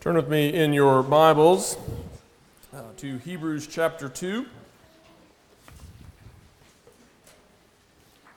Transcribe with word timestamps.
Turn 0.00 0.14
with 0.14 0.28
me 0.28 0.54
in 0.54 0.72
your 0.72 1.02
Bibles 1.02 1.76
uh, 2.72 2.82
to 2.98 3.18
Hebrews 3.18 3.66
chapter 3.66 4.08
2. 4.08 4.46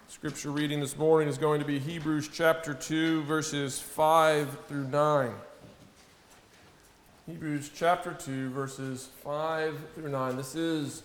Scripture 0.08 0.50
reading 0.50 0.80
this 0.80 0.98
morning 0.98 1.30
is 1.30 1.38
going 1.38 1.60
to 1.60 1.66
be 1.66 1.78
Hebrews 1.78 2.30
chapter 2.34 2.74
2, 2.74 3.22
verses 3.26 3.80
5 3.80 4.58
through 4.68 4.88
9. 4.88 5.34
Hebrews 7.28 7.70
chapter 7.76 8.14
2, 8.14 8.50
verses 8.50 9.10
5 9.24 9.78
through 9.94 10.10
9. 10.10 10.38
This 10.38 10.56
is 10.56 11.04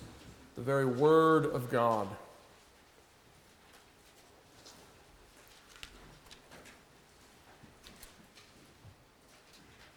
the 0.55 0.63
very 0.63 0.87
Word 0.87 1.45
of 1.45 1.71
God. 1.71 2.09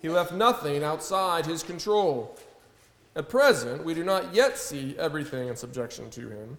he 0.00 0.08
left 0.08 0.32
nothing 0.32 0.82
outside 0.82 1.46
his 1.46 1.62
control. 1.62 2.36
At 3.14 3.28
present, 3.28 3.82
we 3.82 3.94
do 3.94 4.04
not 4.04 4.34
yet 4.34 4.58
see 4.58 4.94
everything 4.98 5.48
in 5.48 5.56
subjection 5.56 6.10
to 6.10 6.28
him, 6.28 6.58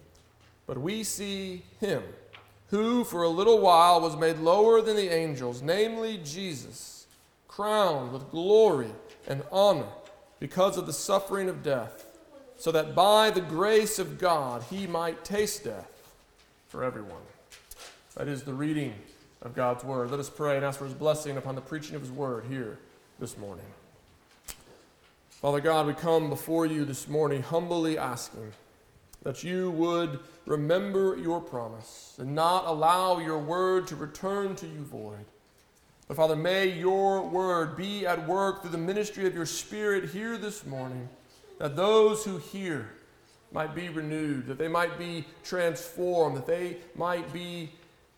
but 0.66 0.78
we 0.78 1.04
see 1.04 1.62
him, 1.80 2.02
who 2.70 3.04
for 3.04 3.22
a 3.22 3.28
little 3.28 3.60
while 3.60 4.00
was 4.00 4.16
made 4.16 4.38
lower 4.38 4.82
than 4.82 4.96
the 4.96 5.08
angels, 5.08 5.62
namely 5.62 6.20
Jesus, 6.24 7.06
crowned 7.46 8.12
with 8.12 8.30
glory 8.30 8.90
and 9.28 9.42
honor 9.52 9.86
because 10.40 10.76
of 10.76 10.86
the 10.86 10.92
suffering 10.92 11.48
of 11.48 11.62
death, 11.62 12.06
so 12.56 12.72
that 12.72 12.94
by 12.94 13.30
the 13.30 13.40
grace 13.40 14.00
of 14.00 14.18
God 14.18 14.64
he 14.68 14.86
might 14.86 15.24
taste 15.24 15.62
death 15.62 15.90
for 16.66 16.82
everyone. 16.82 17.22
That 18.16 18.26
is 18.26 18.42
the 18.42 18.52
reading 18.52 18.94
of 19.42 19.54
God's 19.54 19.84
word. 19.84 20.10
Let 20.10 20.18
us 20.18 20.28
pray 20.28 20.56
and 20.56 20.64
ask 20.64 20.80
for 20.80 20.86
his 20.86 20.94
blessing 20.94 21.36
upon 21.36 21.54
the 21.54 21.60
preaching 21.60 21.94
of 21.94 22.02
his 22.02 22.10
word 22.10 22.44
here 22.48 22.78
this 23.18 23.36
morning. 23.36 23.64
Father 25.30 25.60
God, 25.60 25.88
we 25.88 25.92
come 25.92 26.30
before 26.30 26.66
you 26.66 26.84
this 26.84 27.08
morning 27.08 27.42
humbly 27.42 27.98
asking 27.98 28.52
that 29.24 29.42
you 29.42 29.72
would 29.72 30.20
remember 30.46 31.16
your 31.16 31.40
promise 31.40 32.14
and 32.18 32.32
not 32.32 32.66
allow 32.66 33.18
your 33.18 33.38
word 33.40 33.88
to 33.88 33.96
return 33.96 34.54
to 34.54 34.66
you 34.66 34.84
void. 34.84 35.24
But 36.06 36.16
Father, 36.16 36.36
may 36.36 36.68
your 36.68 37.22
word 37.22 37.76
be 37.76 38.06
at 38.06 38.24
work 38.28 38.62
through 38.62 38.70
the 38.70 38.78
ministry 38.78 39.26
of 39.26 39.34
your 39.34 39.46
Spirit 39.46 40.10
here 40.10 40.38
this 40.38 40.64
morning, 40.64 41.08
that 41.58 41.74
those 41.74 42.24
who 42.24 42.38
hear 42.38 42.88
might 43.50 43.74
be 43.74 43.88
renewed, 43.88 44.46
that 44.46 44.58
they 44.58 44.68
might 44.68 44.96
be 44.96 45.24
transformed, 45.42 46.36
that 46.36 46.46
they 46.46 46.76
might 46.94 47.32
be 47.32 47.70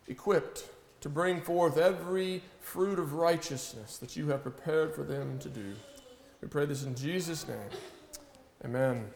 equipped 0.08 0.69
to 1.00 1.08
bring 1.08 1.40
forth 1.40 1.78
every 1.78 2.42
fruit 2.60 2.98
of 2.98 3.14
righteousness 3.14 3.96
that 3.98 4.16
you 4.16 4.28
have 4.28 4.42
prepared 4.42 4.94
for 4.94 5.02
them 5.02 5.38
to 5.38 5.48
do. 5.48 5.74
We 6.40 6.48
pray 6.48 6.66
this 6.66 6.84
in 6.84 6.94
Jesus' 6.94 7.46
name. 7.46 7.58
Amen. 8.64 9.06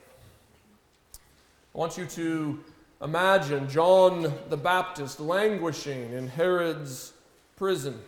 I 1.74 1.78
want 1.78 1.98
you 1.98 2.06
to 2.06 2.60
imagine 3.02 3.68
John 3.68 4.32
the 4.48 4.56
Baptist 4.56 5.20
languishing 5.20 6.12
in 6.12 6.28
Herod's 6.28 7.12
prison. 7.56 8.00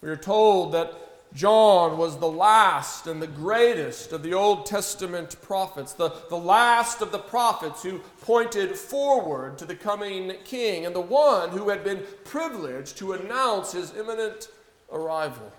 We 0.00 0.08
are 0.08 0.16
told 0.16 0.72
that 0.72 0.92
John 1.34 1.98
was 1.98 2.18
the 2.18 2.30
last 2.30 3.06
and 3.06 3.20
the 3.20 3.26
greatest 3.26 4.12
of 4.12 4.22
the 4.22 4.34
Old 4.34 4.66
Testament 4.66 5.40
prophets, 5.42 5.92
the, 5.92 6.10
the 6.30 6.38
last 6.38 7.02
of 7.02 7.12
the 7.12 7.18
prophets 7.18 7.82
who 7.82 8.00
pointed 8.22 8.76
forward 8.76 9.58
to 9.58 9.64
the 9.64 9.74
coming 9.74 10.32
king, 10.44 10.86
and 10.86 10.94
the 10.94 11.00
one 11.00 11.50
who 11.50 11.68
had 11.68 11.84
been 11.84 12.02
privileged 12.24 12.96
to 12.98 13.12
announce 13.12 13.72
his 13.72 13.94
imminent 13.94 14.48
arrival. 14.90 15.52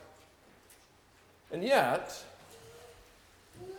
And 1.52 1.64
yet, 1.64 2.24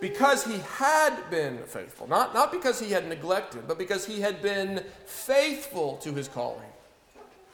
because 0.01 0.45
he 0.45 0.59
had 0.77 1.29
been 1.31 1.59
faithful, 1.59 2.07
not, 2.09 2.35
not 2.35 2.53
because 2.53 2.81
he 2.81 2.93
had 2.93 3.09
neglected, 3.09 3.67
but 3.69 3.79
because 3.79 4.07
he 4.07 4.21
had 4.21 4.41
been 4.41 4.85
faithful 5.07 5.97
to 5.99 6.13
his 6.13 6.29
calling, 6.29 6.63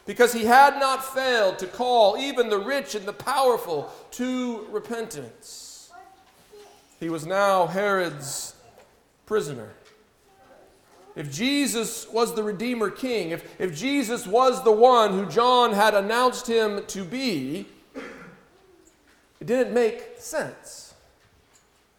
because 0.07 0.33
he 0.33 0.45
had 0.45 0.79
not 0.79 1.05
failed 1.05 1.59
to 1.59 1.67
call 1.67 2.17
even 2.17 2.49
the 2.49 2.57
rich 2.57 2.95
and 2.95 3.05
the 3.05 3.13
powerful 3.13 3.91
to 4.11 4.65
repentance. 4.71 5.91
He 6.99 7.09
was 7.09 7.27
now 7.27 7.67
Herod's 7.67 8.55
prisoner. 9.27 9.69
If 11.15 11.31
Jesus 11.31 12.07
was 12.09 12.33
the 12.33 12.43
Redeemer 12.43 12.89
King, 12.89 13.31
if, 13.31 13.59
if 13.59 13.75
Jesus 13.75 14.25
was 14.25 14.63
the 14.63 14.71
one 14.71 15.11
who 15.11 15.25
John 15.25 15.73
had 15.73 15.93
announced 15.93 16.47
him 16.47 16.85
to 16.85 17.03
be, 17.03 17.67
it 19.39 19.45
didn't 19.45 19.73
make 19.73 20.15
sense. 20.19 20.93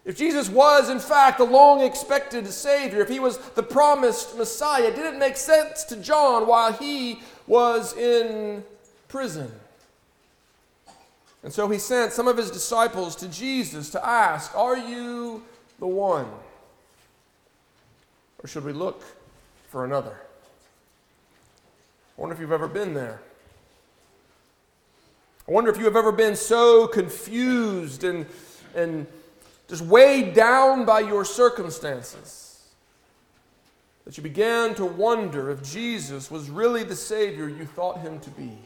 If 0.05 0.17
Jesus 0.17 0.49
was, 0.49 0.89
in 0.89 1.01
fact, 1.01 1.37
the 1.37 1.45
long 1.45 1.83
expected 1.83 2.47
Savior, 2.47 3.03
if 3.03 3.09
he 3.09 3.21
was 3.21 3.37
the 3.51 3.63
promised 3.63 4.39
Messiah, 4.39 4.85
it 4.85 4.97
didn't 4.97 5.19
make 5.19 5.37
sense 5.37 5.85
to 5.85 5.97
John 5.97 6.47
while 6.47 6.73
he 6.73 7.21
was 7.49 7.97
in 7.97 8.63
prison. 9.09 9.51
And 11.43 11.53
so 11.53 11.69
he 11.69 11.79
sent 11.79 12.13
some 12.13 12.29
of 12.29 12.37
his 12.37 12.51
disciples 12.51 13.17
to 13.17 13.29
Jesus 13.29 13.91
to 13.91 14.07
ask, 14.07 14.55
Are 14.55 14.77
you 14.77 15.43
the 15.79 15.87
one? 15.87 16.27
Or 18.43 18.47
should 18.47 18.65
we 18.65 18.73
look 18.73 19.03
for 19.69 19.85
another? 19.85 20.17
I 22.17 22.21
wonder 22.21 22.35
if 22.35 22.41
you've 22.41 22.53
ever 22.53 22.69
been 22.69 22.95
there. 22.95 23.21
I 25.49 25.53
wonder 25.53 25.71
if 25.71 25.79
you 25.79 25.85
have 25.85 25.97
ever 25.97 26.13
been 26.13 26.37
so 26.37 26.87
confused 26.87 28.05
and, 28.05 28.27
and 28.75 29.07
just 29.69 29.83
weighed 29.83 30.35
down 30.35 30.85
by 30.85 31.01
your 31.01 31.25
circumstances 31.25 32.48
that 34.09 34.17
you 34.17 34.23
began 34.23 34.75
to 34.75 34.87
wonder 34.87 35.51
if 35.51 35.63
Jesus 35.63 36.31
was 36.31 36.49
really 36.49 36.83
the 36.83 36.97
Savior 36.97 37.47
you 37.47 37.67
thought 37.67 38.01
him 38.01 38.19
to 38.21 38.31
be. 38.31 38.57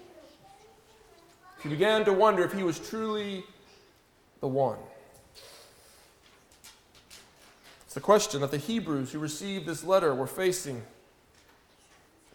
You 1.64 1.70
began 1.70 2.04
to 2.04 2.12
wonder 2.12 2.44
if 2.44 2.52
he 2.52 2.62
was 2.62 2.78
truly 2.78 3.42
the 4.38 4.46
one. 4.46 4.78
It's 7.84 7.94
the 7.94 8.00
question 8.00 8.40
that 8.42 8.52
the 8.52 8.58
Hebrews 8.58 9.10
who 9.10 9.18
received 9.18 9.66
this 9.66 9.82
letter 9.82 10.14
were 10.14 10.28
facing. 10.28 10.80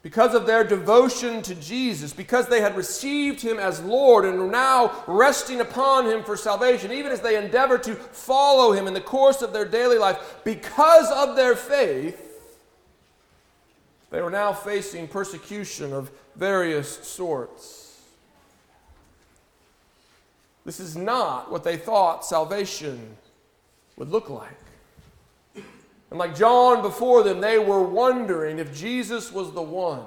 Because 0.03 0.33
of 0.35 0.45
their 0.45 0.65
devotion 0.65 1.41
to 1.43 1.55
Jesus, 1.55 2.11
because 2.11 2.49
they 2.49 2.59
had 2.59 2.75
received 2.75 3.39
him 3.39 3.57
as 3.57 3.79
Lord 3.79 4.25
and 4.25 4.37
were 4.37 4.47
now 4.47 5.05
resting 5.07 5.61
upon 5.61 6.07
him 6.07 6.25
for 6.25 6.35
salvation, 6.35 6.91
even 6.91 7.13
as 7.13 7.21
they 7.21 7.41
endeavor 7.41 7.77
to 7.77 7.95
follow 7.95 8.73
him 8.73 8.85
in 8.85 8.93
the 8.93 8.99
course 8.99 9.41
of 9.41 9.53
their 9.53 9.63
daily 9.63 9.97
life, 9.97 10.41
because 10.43 11.09
of 11.09 11.37
their 11.37 11.55
faith, 11.55 12.25
they 14.09 14.21
were 14.21 14.31
now 14.31 14.53
facing 14.53 15.07
persecution 15.07 15.93
of 15.93 16.11
various 16.35 17.05
sorts. 17.07 18.01
This 20.65 20.79
is 20.79 20.95
not 20.95 21.51
what 21.51 21.63
they 21.63 21.77
thought 21.77 22.25
salvation 22.25 23.15
would 23.95 24.09
look 24.09 24.29
like. 24.29 24.57
And 26.09 26.19
like 26.19 26.35
John 26.35 26.81
before 26.81 27.23
them, 27.23 27.41
they 27.41 27.59
were 27.59 27.83
wondering 27.83 28.59
if 28.59 28.75
Jesus 28.75 29.31
was 29.31 29.51
the 29.51 29.61
one, 29.61 30.05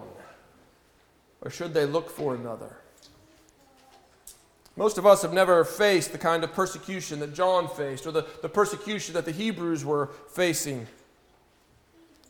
or 1.42 1.50
should 1.50 1.74
they 1.74 1.84
look 1.84 2.10
for 2.10 2.34
another? 2.34 2.76
Most 4.76 4.96
of 4.96 5.04
us 5.04 5.20
have 5.22 5.32
never 5.32 5.62
faced 5.64 6.12
the 6.12 6.18
kind 6.18 6.42
of 6.42 6.54
persecution 6.54 7.20
that 7.20 7.34
John 7.34 7.68
faced, 7.68 8.06
or 8.06 8.12
the, 8.12 8.26
the 8.40 8.48
persecution 8.48 9.14
that 9.14 9.26
the 9.26 9.32
Hebrews 9.32 9.84
were 9.84 10.08
facing. 10.30 10.86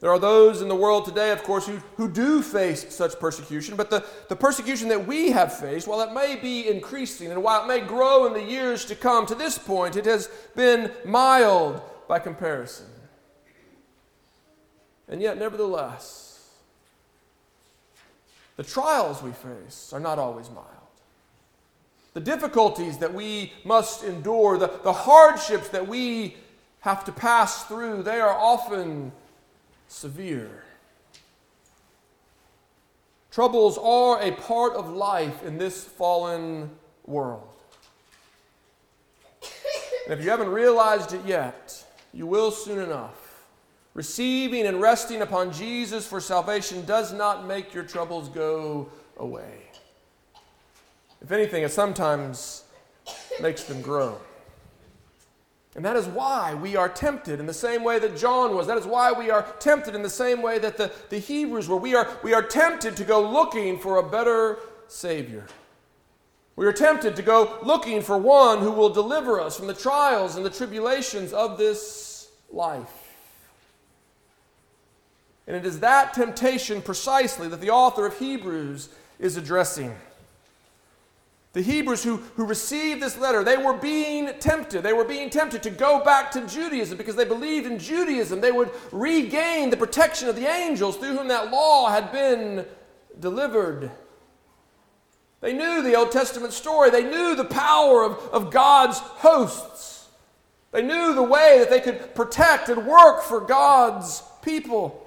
There 0.00 0.11
are 0.11 0.19
those 0.19 0.62
in 0.62 0.69
the 0.69 0.75
world 0.75 1.05
today, 1.05 1.31
of 1.31 1.43
course, 1.43 1.67
who, 1.67 1.76
who 1.97 2.08
do 2.11 2.41
face 2.41 2.94
such 2.94 3.20
persecution, 3.20 3.76
but 3.76 3.91
the, 3.91 4.05
the 4.29 4.37
persecution 4.37 4.88
that 4.88 5.06
we 5.06 5.31
have 5.31 5.52
faced, 5.52 5.87
while 5.87 6.00
it 6.00 6.14
may 6.14 6.37
be 6.37 6.69
increasing 6.69 7.31
and 7.31 7.43
while 7.43 7.64
it 7.64 7.69
may 7.69 7.81
grow 7.81 8.26
in 8.26 8.32
the 8.32 8.43
years 8.43 8.87
to 8.87 8.94
come, 8.94 9.26
to 9.26 9.35
this 9.35 9.58
point, 9.58 9.97
it 9.97 10.06
has 10.06 10.31
been 10.56 10.91
mild 11.05 11.82
by 12.08 12.19
comparison. 12.19 12.87
And 15.06 15.20
yet, 15.20 15.37
nevertheless, 15.37 16.49
the 18.56 18.64
trials 18.64 19.23
we 19.23 19.32
face 19.32 19.93
are 19.93 20.00
not 20.00 20.19
always 20.19 20.49
mild. 20.49 20.67
The 22.14 22.20
difficulties 22.20 22.99
that 22.99 23.12
we 23.12 23.52
must 23.64 24.02
endure, 24.02 24.56
the, 24.56 24.70
the 24.82 24.93
hardships 24.94 25.69
that 25.69 25.87
we 25.87 26.37
have 26.81 27.05
to 27.05 27.12
pass 27.12 27.64
through, 27.64 28.02
they 28.02 28.19
are 28.19 28.35
often 28.35 29.12
severe. 29.90 30.62
Troubles 33.31 33.78
are 33.78 34.20
a 34.22 34.32
part 34.32 34.75
of 34.75 34.88
life 34.88 35.44
in 35.44 35.58
this 35.58 35.84
fallen 35.84 36.70
world. 37.06 37.48
And 40.06 40.19
if 40.19 40.25
you 40.25 40.31
haven't 40.31 40.48
realized 40.48 41.12
it 41.12 41.25
yet, 41.25 41.84
you 42.12 42.26
will 42.26 42.50
soon 42.50 42.81
enough. 42.81 43.44
Receiving 43.94 44.66
and 44.66 44.81
resting 44.81 45.22
upon 45.22 45.52
Jesus 45.52 46.06
for 46.06 46.20
salvation 46.20 46.84
does 46.84 47.12
not 47.12 47.46
make 47.46 47.75
your 47.75 47.84
troubles 47.84 48.28
go 48.28 48.88
away. 49.16 49.58
If 51.20 51.31
anything, 51.31 51.62
it 51.64 51.72
sometimes 51.72 52.64
makes 53.40 53.64
them 53.64 53.82
grow. 53.82 54.19
And 55.76 55.84
that 55.84 55.96
is 55.96 56.06
why 56.06 56.55
we 56.55 56.75
are 56.75 56.88
tempted 56.88 57.38
in 57.38 57.46
the 57.46 57.55
same 57.55 57.84
way 57.84 58.00
that 58.00 58.17
John 58.17 58.56
was. 58.56 58.67
That 58.67 58.78
is 58.78 58.87
why 58.87 59.12
we 59.12 59.31
are 59.31 59.46
tempted 59.61 59.94
in 59.94 60.02
the 60.02 60.11
same 60.11 60.43
way 60.43 60.58
that 60.58 60.76
the, 60.76 60.90
the 61.11 61.19
Hebrews 61.19 61.69
were. 61.69 61.76
We 61.76 61.94
are, 61.94 62.08
we 62.25 62.34
are 62.34 62.43
tempted 62.43 62.96
to 62.96 63.05
go 63.05 63.31
looking 63.31 63.78
for 63.78 63.99
a 63.99 64.02
better 64.02 64.58
Savior. 64.88 65.46
We 66.56 66.67
are 66.67 66.72
tempted 66.72 67.14
to 67.17 67.22
go 67.22 67.58
looking 67.62 68.02
for 68.02 68.19
one 68.19 68.58
who 68.58 68.72
will 68.72 68.90
deliver 68.90 69.40
us 69.40 69.56
from 69.56 69.69
the 69.69 69.75
trials 69.75 70.37
and 70.37 70.44
the 70.44 70.50
tribulations 70.50 71.32
of 71.32 71.56
this 71.56 72.28
life. 72.50 73.14
And 75.46 75.56
it 75.56 75.64
is 75.64 75.81
that 75.81 76.14
temptation 76.14 76.82
precisely 76.82 77.49
that 77.49 77.61
the 77.61 77.70
author 77.70 78.06
of 78.06 78.19
Hebrews 78.19 78.88
is 79.19 79.37
addressing. 79.37 79.94
The 81.52 81.62
Hebrews 81.62 82.05
who, 82.05 82.19
who 82.37 82.47
received 82.47 83.02
this 83.02 83.19
letter, 83.19 83.43
they 83.43 83.56
were 83.56 83.73
being 83.73 84.31
tempted. 84.38 84.82
They 84.85 84.93
were 84.93 85.05
being 85.05 85.31
tempted 85.31 85.64
to 85.64 85.70
go 85.70 86.05
back 86.05 86.31
to 86.32 86.47
Judaism 86.47 86.97
because 86.97 87.17
they 87.17 87.25
believed 87.25 87.67
in 87.67 87.79
Judaism. 87.79 88.41
They 88.41 88.52
would 88.52 88.70
regain 88.93 89.70
the 89.70 89.76
protection 89.76 90.29
of 90.29 90.37
the 90.37 90.47
angels 90.47 90.97
through 90.97 91.17
whom 91.17 91.26
that 91.29 91.50
law 91.50 91.91
had 91.91 92.12
been 92.12 92.67
delivered. 93.19 93.91
They 95.41 95.52
knew 95.52 95.82
the 95.82 95.97
Old 95.97 96.12
Testament 96.12 96.52
story, 96.52 96.91
they 96.91 97.02
knew 97.02 97.35
the 97.35 97.44
power 97.44 98.05
of, 98.05 98.19
of 98.32 98.52
God's 98.52 98.99
hosts. 98.99 100.08
They 100.70 100.82
knew 100.82 101.14
the 101.14 101.23
way 101.23 101.58
that 101.58 101.69
they 101.69 101.81
could 101.81 102.14
protect 102.14 102.69
and 102.69 102.87
work 102.87 103.23
for 103.23 103.41
God's 103.41 104.23
people. 104.43 105.05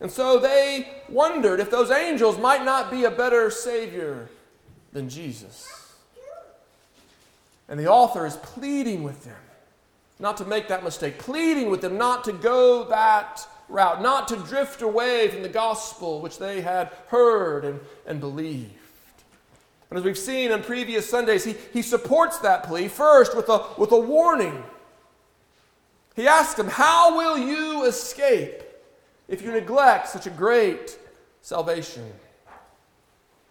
And 0.00 0.10
so 0.10 0.38
they 0.38 0.88
wondered 1.08 1.60
if 1.60 1.70
those 1.70 1.90
angels 1.90 2.36
might 2.36 2.62
not 2.62 2.90
be 2.90 3.04
a 3.04 3.10
better 3.10 3.50
Savior 3.50 4.28
than 4.94 5.10
Jesus. 5.10 5.68
And 7.68 7.78
the 7.78 7.88
author 7.88 8.24
is 8.24 8.36
pleading 8.36 9.02
with 9.02 9.24
them 9.24 9.36
not 10.18 10.36
to 10.38 10.44
make 10.44 10.68
that 10.68 10.84
mistake, 10.84 11.18
pleading 11.18 11.68
with 11.68 11.80
them 11.80 11.98
not 11.98 12.24
to 12.24 12.32
go 12.32 12.84
that 12.84 13.46
route, 13.68 14.00
not 14.00 14.28
to 14.28 14.36
drift 14.36 14.80
away 14.80 15.28
from 15.28 15.42
the 15.42 15.48
gospel 15.48 16.20
which 16.20 16.38
they 16.38 16.60
had 16.60 16.90
heard 17.08 17.64
and, 17.64 17.80
and 18.06 18.20
believed. 18.20 18.70
And 19.90 19.98
as 19.98 20.04
we've 20.04 20.16
seen 20.16 20.52
on 20.52 20.62
previous 20.62 21.08
Sundays, 21.08 21.44
he, 21.44 21.56
he 21.72 21.82
supports 21.82 22.38
that 22.38 22.64
plea 22.64 22.88
first 22.88 23.36
with 23.36 23.48
a, 23.48 23.66
with 23.76 23.92
a 23.92 23.98
warning. 23.98 24.62
He 26.16 26.28
asks 26.28 26.54
them, 26.54 26.68
How 26.68 27.16
will 27.16 27.36
you 27.36 27.84
escape 27.84 28.62
if 29.28 29.42
you 29.42 29.50
neglect 29.52 30.08
such 30.08 30.26
a 30.26 30.30
great 30.30 30.96
salvation? 31.42 32.12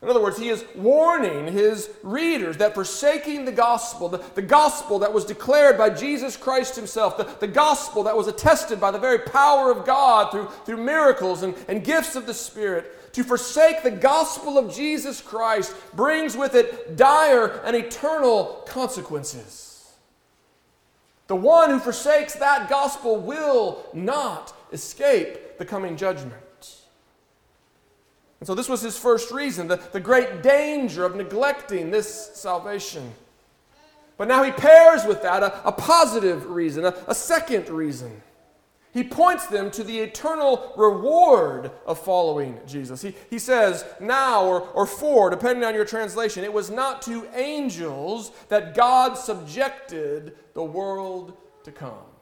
In 0.03 0.09
other 0.09 0.21
words, 0.21 0.37
he 0.37 0.49
is 0.49 0.65
warning 0.75 1.47
his 1.47 1.89
readers 2.03 2.57
that 2.57 2.75
forsaking 2.75 3.45
the 3.45 3.53
gospel, 3.53 4.09
the, 4.09 4.17
the 4.35 4.41
gospel 4.41 4.99
that 4.99 5.13
was 5.13 5.23
declared 5.23 5.77
by 5.77 5.91
Jesus 5.91 6.35
Christ 6.35 6.75
himself, 6.75 7.15
the, 7.15 7.23
the 7.39 7.47
gospel 7.47 8.03
that 8.03 8.17
was 8.17 8.27
attested 8.27 8.81
by 8.81 8.91
the 8.91 8.99
very 8.99 9.19
power 9.19 9.71
of 9.71 9.85
God 9.85 10.29
through, 10.29 10.49
through 10.65 10.83
miracles 10.83 11.41
and, 11.43 11.55
and 11.69 11.85
gifts 11.85 12.17
of 12.17 12.25
the 12.25 12.33
Spirit, 12.33 13.13
to 13.13 13.23
forsake 13.23 13.81
the 13.81 13.91
gospel 13.91 14.57
of 14.57 14.75
Jesus 14.75 15.21
Christ 15.21 15.73
brings 15.93 16.35
with 16.35 16.53
it 16.53 16.97
dire 16.97 17.61
and 17.63 17.73
eternal 17.73 18.65
consequences. 18.67 19.89
The 21.27 21.35
one 21.37 21.69
who 21.69 21.79
forsakes 21.79 22.33
that 22.33 22.69
gospel 22.69 23.21
will 23.21 23.85
not 23.93 24.53
escape 24.73 25.57
the 25.57 25.65
coming 25.65 25.95
judgment. 25.95 26.42
And 28.43 28.47
so, 28.47 28.55
this 28.55 28.67
was 28.67 28.81
his 28.81 28.97
first 28.97 29.31
reason 29.31 29.69
the, 29.69 29.77
the 29.93 30.01
great 30.01 30.43
danger 30.43 31.05
of 31.05 31.15
neglecting 31.15 31.91
this 31.91 32.31
salvation. 32.33 33.13
But 34.17 34.27
now 34.27 34.43
he 34.43 34.51
pairs 34.51 35.05
with 35.05 35.21
that 35.21 35.43
a, 35.43 35.65
a 35.65 35.71
positive 35.71 36.47
reason, 36.47 36.83
a, 36.83 36.93
a 37.07 37.15
second 37.15 37.69
reason. 37.69 38.21
He 38.93 39.01
points 39.01 39.47
them 39.47 39.71
to 39.71 39.83
the 39.85 39.97
eternal 39.97 40.73
reward 40.75 41.71
of 41.85 41.99
following 41.99 42.59
Jesus. 42.67 43.01
He, 43.01 43.15
he 43.29 43.39
says, 43.39 43.85
now 44.01 44.43
or, 44.43 44.59
or 44.71 44.85
for, 44.85 45.29
depending 45.29 45.63
on 45.63 45.73
your 45.73 45.85
translation, 45.85 46.43
it 46.43 46.51
was 46.51 46.69
not 46.69 47.01
to 47.03 47.25
angels 47.33 48.33
that 48.49 48.75
God 48.75 49.13
subjected 49.13 50.35
the 50.53 50.65
world 50.65 51.37
to 51.63 51.71
come. 51.71 52.12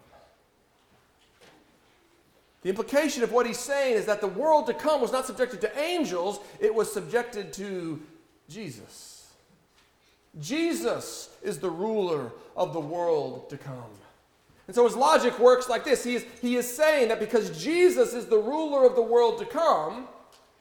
The 2.62 2.69
implication 2.69 3.24
of 3.24 3.31
what 3.31 3.48
he's 3.48 3.60
saying 3.60 3.96
is 3.96 4.06
that 4.06 4.22
the 4.22 4.28
world 4.28 4.68
to 4.68 4.74
come 4.74 5.02
was 5.02 5.12
not 5.12 5.25
subjected 5.25 5.62
to 5.62 5.80
angels, 5.80 6.40
it 6.60 6.74
was 6.74 6.92
subjected 6.92 7.52
to 7.54 8.02
Jesus. 8.48 9.34
Jesus 10.40 11.30
is 11.42 11.60
the 11.60 11.69
ruler 11.69 12.31
of 12.56 12.74
the 12.74 12.80
world 12.80 13.50
to 13.50 13.58
come. 13.58 13.90
And 14.68 14.75
so 14.75 14.86
his 14.86 14.96
logic 14.96 15.38
works 15.40 15.68
like 15.68 15.84
this 15.84 16.04
he 16.04 16.16
is, 16.16 16.25
he 16.42 16.56
is 16.56 16.72
saying 16.72 17.10
that 17.10 17.19
because 17.19 17.62
Jesus 17.62 18.13
is 18.13 18.28
the 18.28 18.38
ruler 18.38 18.86
of 18.86 18.96
the 18.96 19.02
world 19.02 19.40
to 19.40 19.46
come, 19.46 20.08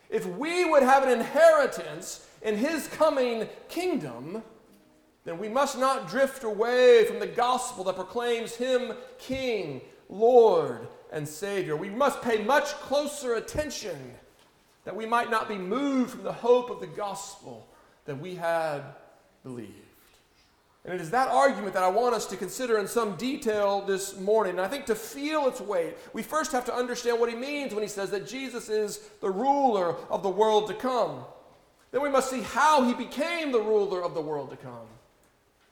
if 0.08 0.26
we 0.26 0.64
would 0.64 0.82
have 0.82 1.04
an 1.04 1.10
inheritance 1.10 2.26
in 2.42 2.56
his 2.56 2.88
coming 2.88 3.46
kingdom, 3.68 4.42
then 5.24 5.38
we 5.38 5.48
must 5.48 5.78
not 5.78 6.08
drift 6.08 6.42
away 6.44 7.04
from 7.04 7.20
the 7.20 7.26
gospel 7.26 7.84
that 7.84 7.94
proclaims 7.94 8.56
him 8.56 8.94
King, 9.18 9.82
Lord, 10.08 10.88
and 11.12 11.28
Savior. 11.28 11.76
We 11.76 11.90
must 11.90 12.22
pay 12.22 12.42
much 12.42 12.66
closer 12.74 13.34
attention 13.34 14.14
that 14.84 14.96
we 14.96 15.06
might 15.06 15.30
not 15.30 15.48
be 15.48 15.58
moved 15.58 16.12
from 16.12 16.22
the 16.22 16.32
hope 16.32 16.70
of 16.70 16.80
the 16.80 16.86
gospel 16.86 17.68
that 18.06 18.18
we 18.18 18.34
had 18.34 18.82
believed. 19.42 19.74
And 20.84 20.94
it 20.94 21.00
is 21.00 21.10
that 21.10 21.28
argument 21.28 21.74
that 21.74 21.82
I 21.82 21.88
want 21.88 22.14
us 22.14 22.24
to 22.26 22.36
consider 22.36 22.78
in 22.78 22.88
some 22.88 23.16
detail 23.16 23.82
this 23.82 24.18
morning. 24.18 24.52
And 24.52 24.62
I 24.62 24.68
think 24.68 24.86
to 24.86 24.94
feel 24.94 25.46
its 25.46 25.60
weight, 25.60 25.96
we 26.14 26.22
first 26.22 26.52
have 26.52 26.64
to 26.66 26.74
understand 26.74 27.20
what 27.20 27.28
he 27.28 27.36
means 27.36 27.74
when 27.74 27.82
he 27.82 27.88
says 27.88 28.10
that 28.10 28.26
Jesus 28.26 28.70
is 28.70 28.98
the 29.20 29.30
ruler 29.30 29.94
of 30.08 30.22
the 30.22 30.30
world 30.30 30.68
to 30.68 30.74
come. 30.74 31.24
Then 31.92 32.02
we 32.02 32.08
must 32.08 32.30
see 32.30 32.40
how 32.40 32.82
he 32.84 32.94
became 32.94 33.52
the 33.52 33.60
ruler 33.60 34.02
of 34.02 34.14
the 34.14 34.22
world 34.22 34.50
to 34.50 34.56
come. 34.56 34.86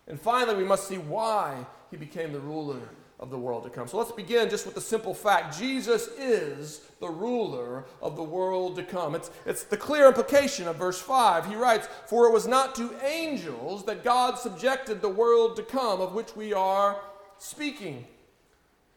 And 0.07 0.21
finally, 0.21 0.57
we 0.57 0.65
must 0.65 0.89
see 0.89 0.99
why 0.99 1.67
he 1.91 1.97
became 1.97 2.33
the 2.33 2.41
ruler 2.41 2.81
of 3.21 3.31
the 3.31 3.39
world 3.39 3.65
to 3.65 3.71
come. 3.71 3.89
So 3.89 3.99
let's 3.99 4.13
begin 4.13 4.49
just 4.49 4.65
with 4.65 4.75
the 4.75 4.81
simple 4.81 5.13
fact 5.13 5.59
Jesus 5.59 6.09
is 6.19 6.83
the 7.01 7.09
ruler 7.09 7.85
of 8.01 8.17
the 8.17 8.23
world 8.23 8.77
to 8.77 8.83
come. 8.83 9.15
It's, 9.15 9.31
it's 9.45 9.65
the 9.65 9.77
clear 9.77 10.07
implication 10.07 10.69
of 10.69 10.77
verse 10.77 11.01
5. 11.01 11.47
He 11.47 11.57
writes, 11.57 11.89
For 12.07 12.27
it 12.27 12.33
was 12.33 12.47
not 12.47 12.75
to 12.77 12.95
angels 13.05 13.85
that 13.87 14.05
God 14.05 14.39
subjected 14.39 15.01
the 15.01 15.09
world 15.09 15.57
to 15.57 15.63
come, 15.63 16.01
of 16.01 16.15
which 16.15 16.37
we 16.37 16.53
are 16.53 17.01
speaking. 17.39 18.07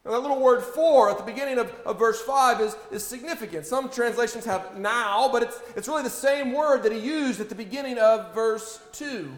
Now, 0.06 0.12
that 0.12 0.22
little 0.22 0.40
word 0.40 0.63
for 0.63 1.12
at 1.12 1.18
the 1.18 1.24
beginning 1.24 1.60
of, 1.60 1.72
of 1.86 2.00
verse 2.00 2.22
5 2.22 2.62
is, 2.62 2.75
is 2.92 3.04
significant. 3.04 3.68
Some 3.68 3.88
translations 3.90 4.46
have 4.46 4.78
now, 4.80 5.30
but 5.32 5.44
it's, 5.44 5.60
it's 5.75 5.88
really 5.88 6.01
the 6.04 6.10
same 6.10 6.54
word 6.54 6.82
that 6.84 6.92
he 6.92 7.00
used 7.00 7.40
at 7.40 7.50
the 7.50 7.56
beginning 7.56 8.00
of 8.00 8.34
verse 8.34 8.80
2. 8.94 9.32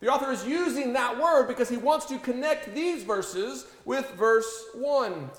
The 0.00 0.08
author 0.08 0.30
is 0.30 0.46
using 0.46 0.92
that 0.92 1.18
word 1.20 1.48
because 1.48 1.68
he 1.68 1.76
wants 1.76 2.06
to 2.06 2.18
connect 2.18 2.74
these 2.74 3.02
verses 3.02 3.66
with 3.84 4.08
verse 4.12 4.66
1. 4.74 5.30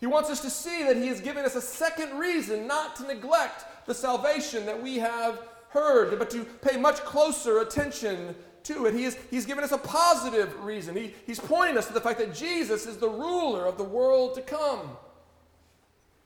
He 0.00 0.06
wants 0.06 0.28
us 0.28 0.40
to 0.40 0.50
see 0.50 0.82
that 0.82 0.96
he 0.96 1.08
is 1.08 1.20
giving 1.20 1.44
us 1.44 1.54
a 1.54 1.62
second 1.62 2.18
reason 2.18 2.66
not 2.66 2.96
to 2.96 3.06
neglect 3.06 3.86
the 3.86 3.94
salvation 3.94 4.66
that 4.66 4.82
we 4.82 4.96
have 4.96 5.40
heard, 5.70 6.18
but 6.18 6.28
to 6.30 6.44
pay 6.44 6.76
much 6.76 6.96
closer 6.96 7.60
attention 7.60 8.34
to 8.64 8.86
it. 8.86 8.94
He 8.94 9.04
is, 9.04 9.16
he's 9.30 9.46
given 9.46 9.64
us 9.64 9.72
a 9.72 9.78
positive 9.78 10.62
reason. 10.62 10.94
He, 10.94 11.14
he's 11.26 11.40
pointing 11.40 11.78
us 11.78 11.86
to 11.86 11.92
the 11.92 12.00
fact 12.00 12.18
that 12.18 12.34
Jesus 12.34 12.86
is 12.86 12.98
the 12.98 13.08
ruler 13.08 13.64
of 13.64 13.78
the 13.78 13.84
world 13.84 14.34
to 14.34 14.42
come. 14.42 14.96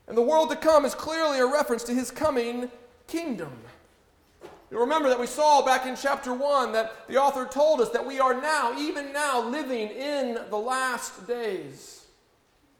And 0.07 0.17
the 0.17 0.21
world 0.21 0.49
to 0.49 0.55
come 0.55 0.85
is 0.85 0.95
clearly 0.95 1.39
a 1.39 1.45
reference 1.45 1.83
to 1.85 1.93
his 1.93 2.11
coming 2.11 2.69
kingdom. 3.07 3.51
You 4.69 4.79
remember 4.79 5.07
that 5.09 5.19
we 5.19 5.27
saw 5.27 5.65
back 5.65 5.85
in 5.85 5.95
chapter 5.95 6.33
1 6.33 6.73
that 6.73 7.07
the 7.07 7.17
author 7.17 7.45
told 7.45 7.79
us 7.79 7.89
that 7.91 8.05
we 8.05 8.19
are 8.19 8.33
now, 8.39 8.77
even 8.77 9.13
now, 9.13 9.47
living 9.47 9.89
in 9.89 10.37
the 10.49 10.57
last 10.57 11.25
days. 11.25 12.05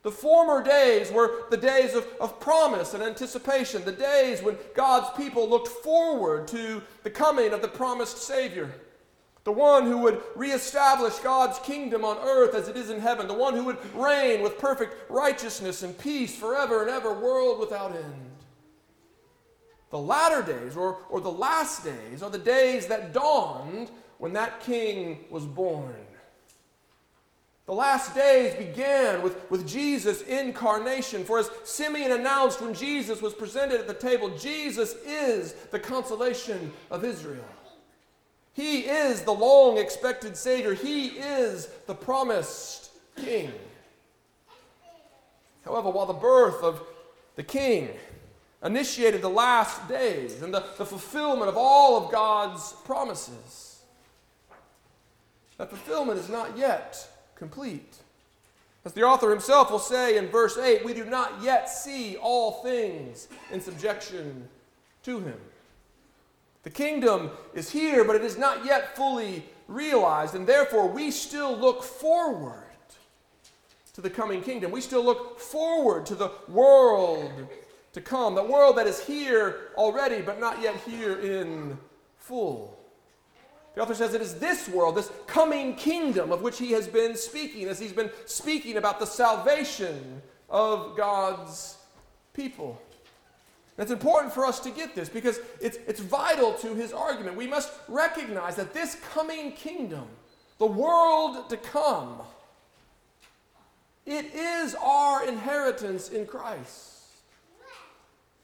The 0.03 0.11
former 0.11 0.61
days 0.63 1.11
were 1.11 1.45
the 1.49 1.57
days 1.57 1.95
of, 1.95 2.05
of 2.19 2.39
promise 2.39 2.93
and 2.93 3.01
anticipation, 3.01 3.83
the 3.83 3.91
days 3.91 4.41
when 4.41 4.57
God's 4.75 5.09
people 5.17 5.49
looked 5.49 5.67
forward 5.67 6.47
to 6.49 6.81
the 7.03 7.09
coming 7.09 7.53
of 7.53 7.61
the 7.61 7.67
promised 7.67 8.17
Savior. 8.17 8.73
the 9.45 9.51
one 9.53 9.85
who 9.85 9.97
would 9.99 10.21
reestablish 10.35 11.15
God's 11.19 11.57
kingdom 11.59 12.03
on 12.03 12.17
earth 12.17 12.53
as 12.53 12.67
it 12.67 12.75
is 12.75 12.89
in 12.89 12.99
heaven, 12.99 13.29
the 13.29 13.33
one 13.33 13.53
who 13.53 13.63
would 13.63 13.77
reign 13.95 14.41
with 14.41 14.59
perfect 14.59 15.09
righteousness 15.09 15.83
and 15.83 15.97
peace 15.97 16.35
forever 16.35 16.81
and 16.81 16.89
ever, 16.89 17.13
world 17.13 17.57
without 17.57 17.95
end. 17.95 18.36
The 19.89 19.97
latter 19.97 20.41
days, 20.41 20.75
or, 20.75 20.97
or 21.09 21.21
the 21.21 21.31
last 21.31 21.83
days, 21.83 22.21
are 22.21 22.29
the 22.29 22.37
days 22.37 22.87
that 22.87 23.13
dawned 23.13 23.89
when 24.17 24.33
that 24.33 24.59
king 24.61 25.25
was 25.29 25.45
born. 25.45 25.95
The 27.67 27.73
last 27.73 28.15
days 28.15 28.55
began 28.55 29.21
with, 29.21 29.49
with 29.51 29.67
Jesus' 29.67 30.21
incarnation. 30.21 31.25
For 31.25 31.39
as 31.39 31.49
Simeon 31.65 32.13
announced 32.13 32.61
when 32.61 32.73
Jesus 32.73 33.21
was 33.21 33.33
presented 33.33 33.79
at 33.79 33.87
the 33.87 33.93
table, 33.93 34.29
Jesus 34.37 34.95
is 35.05 35.53
the 35.71 35.79
consolation 35.79 36.71
of 36.89 37.03
Israel. 37.03 37.43
He 38.53 38.79
is 38.79 39.21
the 39.21 39.33
long 39.33 39.77
expected 39.77 40.37
Savior. 40.37 40.73
He 40.73 41.07
is 41.09 41.67
the 41.85 41.93
promised 41.93 42.89
King. 43.17 43.51
However, 45.63 45.89
while 45.89 46.05
the 46.05 46.13
birth 46.13 46.63
of 46.63 46.81
the 47.35 47.43
King 47.43 47.89
initiated 48.63 49.21
the 49.21 49.29
last 49.29 49.87
days 49.87 50.41
and 50.41 50.53
the, 50.53 50.63
the 50.77 50.85
fulfillment 50.85 51.49
of 51.49 51.57
all 51.57 52.03
of 52.03 52.11
God's 52.11 52.73
promises, 52.85 53.81
that 55.57 55.69
fulfillment 55.69 56.19
is 56.19 56.29
not 56.29 56.57
yet 56.57 57.07
complete. 57.35 57.97
As 58.85 58.93
the 58.93 59.03
author 59.03 59.29
himself 59.29 59.69
will 59.69 59.79
say 59.79 60.17
in 60.17 60.27
verse 60.27 60.57
8, 60.57 60.85
we 60.85 60.93
do 60.93 61.05
not 61.05 61.41
yet 61.41 61.69
see 61.69 62.15
all 62.15 62.63
things 62.63 63.27
in 63.51 63.59
subjection 63.59 64.47
to 65.03 65.19
him. 65.19 65.39
The 66.63 66.69
kingdom 66.69 67.31
is 67.53 67.69
here, 67.69 68.03
but 68.03 68.15
it 68.15 68.23
is 68.23 68.37
not 68.37 68.65
yet 68.65 68.95
fully 68.95 69.45
realized, 69.67 70.35
and 70.35 70.47
therefore 70.47 70.87
we 70.87 71.11
still 71.11 71.55
look 71.55 71.83
forward 71.83 72.63
to 73.93 74.01
the 74.01 74.09
coming 74.09 74.41
kingdom. 74.41 74.71
We 74.71 74.81
still 74.81 75.03
look 75.03 75.39
forward 75.39 76.05
to 76.07 76.15
the 76.15 76.31
world 76.47 77.47
to 77.97 78.03
come, 78.03 78.35
the 78.35 78.43
world 78.43 78.77
that 78.77 78.87
is 78.87 78.99
here 78.99 79.71
already, 79.75 80.21
but 80.21 80.39
not 80.39 80.61
yet 80.61 80.75
here 80.87 81.19
in 81.19 81.77
full. 82.17 82.77
The 83.75 83.81
author 83.81 83.95
says 83.95 84.13
it 84.13 84.21
is 84.21 84.35
this 84.35 84.69
world, 84.69 84.95
this 84.95 85.11
coming 85.27 85.75
kingdom 85.75 86.31
of 86.31 86.41
which 86.41 86.57
he 86.57 86.71
has 86.71 86.87
been 86.87 87.15
speaking, 87.15 87.67
as 87.67 87.79
he's 87.79 87.93
been 87.93 88.11
speaking 88.25 88.77
about 88.77 88.99
the 88.99 89.05
salvation 89.05 90.21
of 90.49 90.95
God's 90.95 91.77
people. 92.33 92.81
It's 93.77 93.91
important 93.91 94.33
for 94.33 94.45
us 94.45 94.59
to 94.61 94.71
get 94.71 94.95
this 94.95 95.09
because 95.09 95.39
it's, 95.61 95.77
it's 95.87 95.99
vital 95.99 96.53
to 96.53 96.73
his 96.73 96.93
argument. 96.93 97.35
We 97.35 97.45
must 97.45 97.71
recognize 97.87 98.55
that 98.55 98.73
this 98.73 98.95
coming 99.13 99.51
kingdom, 99.51 100.07
the 100.57 100.65
world 100.65 101.49
to 101.49 101.57
come, 101.57 102.21
it 104.07 104.33
is 104.33 104.75
our 104.75 105.27
inheritance 105.27 106.09
in 106.09 106.25
Christ. 106.25 106.96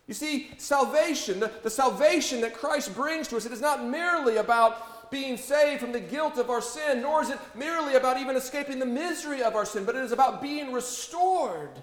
You 0.07 0.13
see, 0.13 0.51
salvation, 0.57 1.39
the, 1.39 1.51
the 1.63 1.69
salvation 1.69 2.41
that 2.41 2.53
Christ 2.53 2.93
brings 2.93 3.27
to 3.29 3.37
us, 3.37 3.45
it 3.45 3.51
is 3.51 3.61
not 3.61 3.85
merely 3.85 4.37
about 4.37 5.11
being 5.11 5.37
saved 5.37 5.79
from 5.79 5.91
the 5.91 5.99
guilt 5.99 6.37
of 6.37 6.49
our 6.49 6.61
sin, 6.61 7.01
nor 7.01 7.21
is 7.21 7.29
it 7.29 7.39
merely 7.55 7.95
about 7.95 8.17
even 8.17 8.35
escaping 8.35 8.79
the 8.79 8.85
misery 8.85 9.43
of 9.43 9.55
our 9.55 9.65
sin, 9.65 9.85
but 9.85 9.95
it 9.95 10.03
is 10.03 10.11
about 10.11 10.41
being 10.41 10.73
restored 10.73 11.81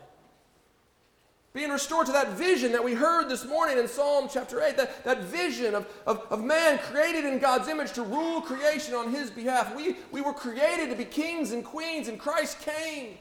being 1.52 1.70
restored 1.70 2.06
to 2.06 2.12
that 2.12 2.28
vision 2.30 2.70
that 2.70 2.84
we 2.84 2.94
heard 2.94 3.28
this 3.28 3.44
morning 3.44 3.76
in 3.76 3.88
Psalm 3.88 4.28
chapter 4.32 4.62
8, 4.62 4.76
that, 4.76 5.04
that 5.04 5.24
vision 5.24 5.74
of, 5.74 5.86
of, 6.06 6.24
of 6.30 6.44
man 6.44 6.78
created 6.78 7.24
in 7.24 7.40
God's 7.40 7.66
image 7.66 7.92
to 7.94 8.02
rule 8.02 8.40
creation 8.40 8.94
on 8.94 9.10
his 9.10 9.30
behalf. 9.30 9.74
We, 9.74 9.96
we 10.12 10.20
were 10.20 10.32
created 10.32 10.90
to 10.90 10.96
be 10.96 11.04
kings 11.04 11.50
and 11.50 11.64
queens, 11.64 12.06
and 12.06 12.20
Christ 12.20 12.60
came 12.60 13.18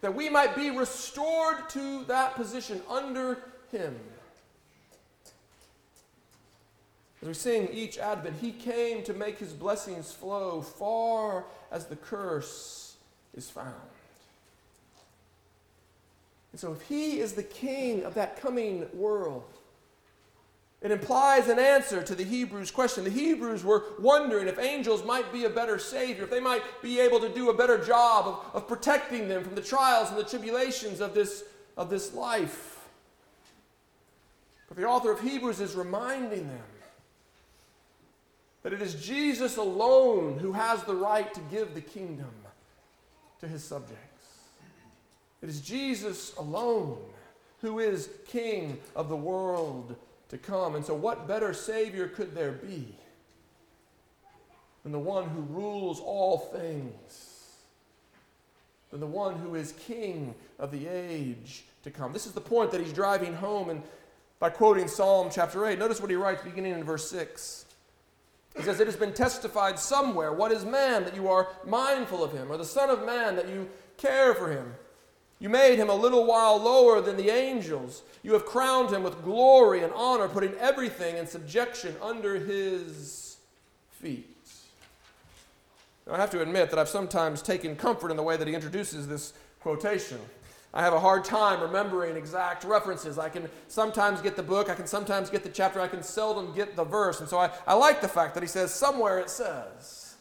that 0.00 0.14
we 0.14 0.30
might 0.30 0.56
be 0.56 0.70
restored 0.70 1.68
to 1.70 2.04
that 2.04 2.34
position 2.34 2.80
under 2.88 3.38
him. 3.70 3.98
As 7.22 7.28
we 7.28 7.34
sing 7.34 7.68
each 7.72 7.96
Advent, 7.96 8.36
he 8.40 8.52
came 8.52 9.02
to 9.04 9.14
make 9.14 9.38
his 9.38 9.52
blessings 9.52 10.12
flow 10.12 10.60
far 10.60 11.44
as 11.72 11.86
the 11.86 11.96
curse 11.96 12.96
is 13.34 13.48
found. 13.48 13.72
And 16.52 16.60
so, 16.60 16.72
if 16.72 16.82
he 16.82 17.20
is 17.20 17.32
the 17.32 17.42
king 17.42 18.04
of 18.04 18.14
that 18.14 18.40
coming 18.40 18.86
world, 18.92 19.44
it 20.84 20.90
implies 20.90 21.48
an 21.48 21.58
answer 21.58 22.02
to 22.02 22.14
the 22.14 22.24
Hebrews' 22.24 22.70
question. 22.70 23.04
The 23.04 23.10
Hebrews 23.10 23.64
were 23.64 23.84
wondering 23.98 24.46
if 24.46 24.58
angels 24.58 25.02
might 25.02 25.32
be 25.32 25.46
a 25.46 25.50
better 25.50 25.78
Savior, 25.78 26.24
if 26.24 26.30
they 26.30 26.40
might 26.40 26.62
be 26.82 27.00
able 27.00 27.20
to 27.20 27.30
do 27.30 27.48
a 27.48 27.54
better 27.54 27.82
job 27.82 28.26
of, 28.26 28.44
of 28.54 28.68
protecting 28.68 29.28
them 29.28 29.42
from 29.42 29.54
the 29.54 29.62
trials 29.62 30.10
and 30.10 30.18
the 30.18 30.24
tribulations 30.24 31.00
of 31.00 31.14
this, 31.14 31.44
of 31.78 31.88
this 31.88 32.12
life. 32.12 32.73
But 34.74 34.82
the 34.82 34.88
author 34.88 35.12
of 35.12 35.20
Hebrews 35.20 35.60
is 35.60 35.74
reminding 35.74 36.48
them 36.48 36.62
that 38.62 38.72
it 38.72 38.82
is 38.82 38.94
Jesus 38.94 39.56
alone 39.56 40.38
who 40.38 40.52
has 40.52 40.82
the 40.82 40.94
right 40.94 41.32
to 41.32 41.40
give 41.50 41.74
the 41.74 41.80
kingdom 41.80 42.32
to 43.40 43.46
his 43.46 43.62
subjects. 43.62 44.00
It 45.42 45.48
is 45.48 45.60
Jesus 45.60 46.34
alone 46.36 46.98
who 47.60 47.78
is 47.78 48.08
King 48.26 48.78
of 48.96 49.08
the 49.08 49.16
world 49.16 49.94
to 50.30 50.38
come. 50.38 50.74
And 50.74 50.84
so, 50.84 50.94
what 50.94 51.28
better 51.28 51.52
Savior 51.52 52.08
could 52.08 52.34
there 52.34 52.52
be 52.52 52.94
than 54.82 54.92
the 54.92 54.98
one 54.98 55.28
who 55.28 55.42
rules 55.42 56.00
all 56.00 56.38
things, 56.38 57.58
than 58.90 59.00
the 59.00 59.06
one 59.06 59.36
who 59.36 59.54
is 59.54 59.72
King 59.72 60.34
of 60.58 60.72
the 60.72 60.88
age 60.88 61.64
to 61.84 61.90
come? 61.90 62.12
This 62.12 62.26
is 62.26 62.32
the 62.32 62.40
point 62.40 62.70
that 62.72 62.80
he's 62.80 62.92
driving 62.92 63.34
home 63.34 63.68
and 63.68 63.82
by 64.44 64.50
quoting 64.50 64.86
Psalm 64.86 65.30
chapter 65.32 65.64
8. 65.64 65.78
Notice 65.78 66.02
what 66.02 66.10
he 66.10 66.16
writes 66.16 66.42
beginning 66.42 66.74
in 66.74 66.84
verse 66.84 67.08
6. 67.08 67.64
He 68.54 68.62
says, 68.62 68.78
It 68.78 68.86
has 68.86 68.94
been 68.94 69.14
testified 69.14 69.78
somewhere, 69.78 70.34
What 70.34 70.52
is 70.52 70.66
man 70.66 71.04
that 71.04 71.16
you 71.16 71.28
are 71.28 71.48
mindful 71.66 72.22
of 72.22 72.32
him, 72.32 72.52
or 72.52 72.58
the 72.58 72.64
Son 72.66 72.90
of 72.90 73.06
Man 73.06 73.36
that 73.36 73.48
you 73.48 73.70
care 73.96 74.34
for 74.34 74.52
him? 74.52 74.74
You 75.40 75.48
made 75.48 75.78
him 75.78 75.88
a 75.88 75.94
little 75.94 76.26
while 76.26 76.58
lower 76.58 77.00
than 77.00 77.16
the 77.16 77.30
angels. 77.30 78.02
You 78.22 78.34
have 78.34 78.44
crowned 78.44 78.90
him 78.90 79.02
with 79.02 79.24
glory 79.24 79.82
and 79.82 79.94
honor, 79.94 80.28
putting 80.28 80.52
everything 80.56 81.16
in 81.16 81.26
subjection 81.26 81.96
under 82.02 82.38
his 82.38 83.38
feet. 83.92 84.28
Now, 86.06 86.16
I 86.16 86.18
have 86.18 86.30
to 86.32 86.42
admit 86.42 86.68
that 86.68 86.78
I've 86.78 86.90
sometimes 86.90 87.40
taken 87.40 87.76
comfort 87.76 88.10
in 88.10 88.18
the 88.18 88.22
way 88.22 88.36
that 88.36 88.46
he 88.46 88.52
introduces 88.52 89.08
this 89.08 89.32
quotation. 89.60 90.20
I 90.76 90.82
have 90.82 90.92
a 90.92 90.98
hard 90.98 91.24
time 91.24 91.60
remembering 91.60 92.16
exact 92.16 92.64
references. 92.64 93.16
I 93.16 93.28
can 93.28 93.48
sometimes 93.68 94.20
get 94.20 94.34
the 94.34 94.42
book, 94.42 94.68
I 94.68 94.74
can 94.74 94.88
sometimes 94.88 95.30
get 95.30 95.44
the 95.44 95.48
chapter, 95.48 95.80
I 95.80 95.86
can 95.86 96.02
seldom 96.02 96.52
get 96.52 96.74
the 96.74 96.82
verse. 96.82 97.20
And 97.20 97.28
so 97.28 97.38
I, 97.38 97.50
I 97.64 97.74
like 97.74 98.00
the 98.00 98.08
fact 98.08 98.34
that 98.34 98.42
he 98.42 98.48
says, 98.48 98.74
somewhere 98.74 99.20
it 99.20 99.30
says. 99.30 100.16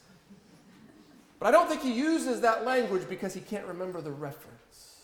But 1.39 1.47
I 1.47 1.51
don't 1.51 1.67
think 1.67 1.81
he 1.81 1.91
uses 1.91 2.41
that 2.41 2.65
language 2.65 3.09
because 3.09 3.33
he 3.33 3.41
can't 3.41 3.65
remember 3.65 3.99
the 3.99 4.11
reference. 4.11 4.99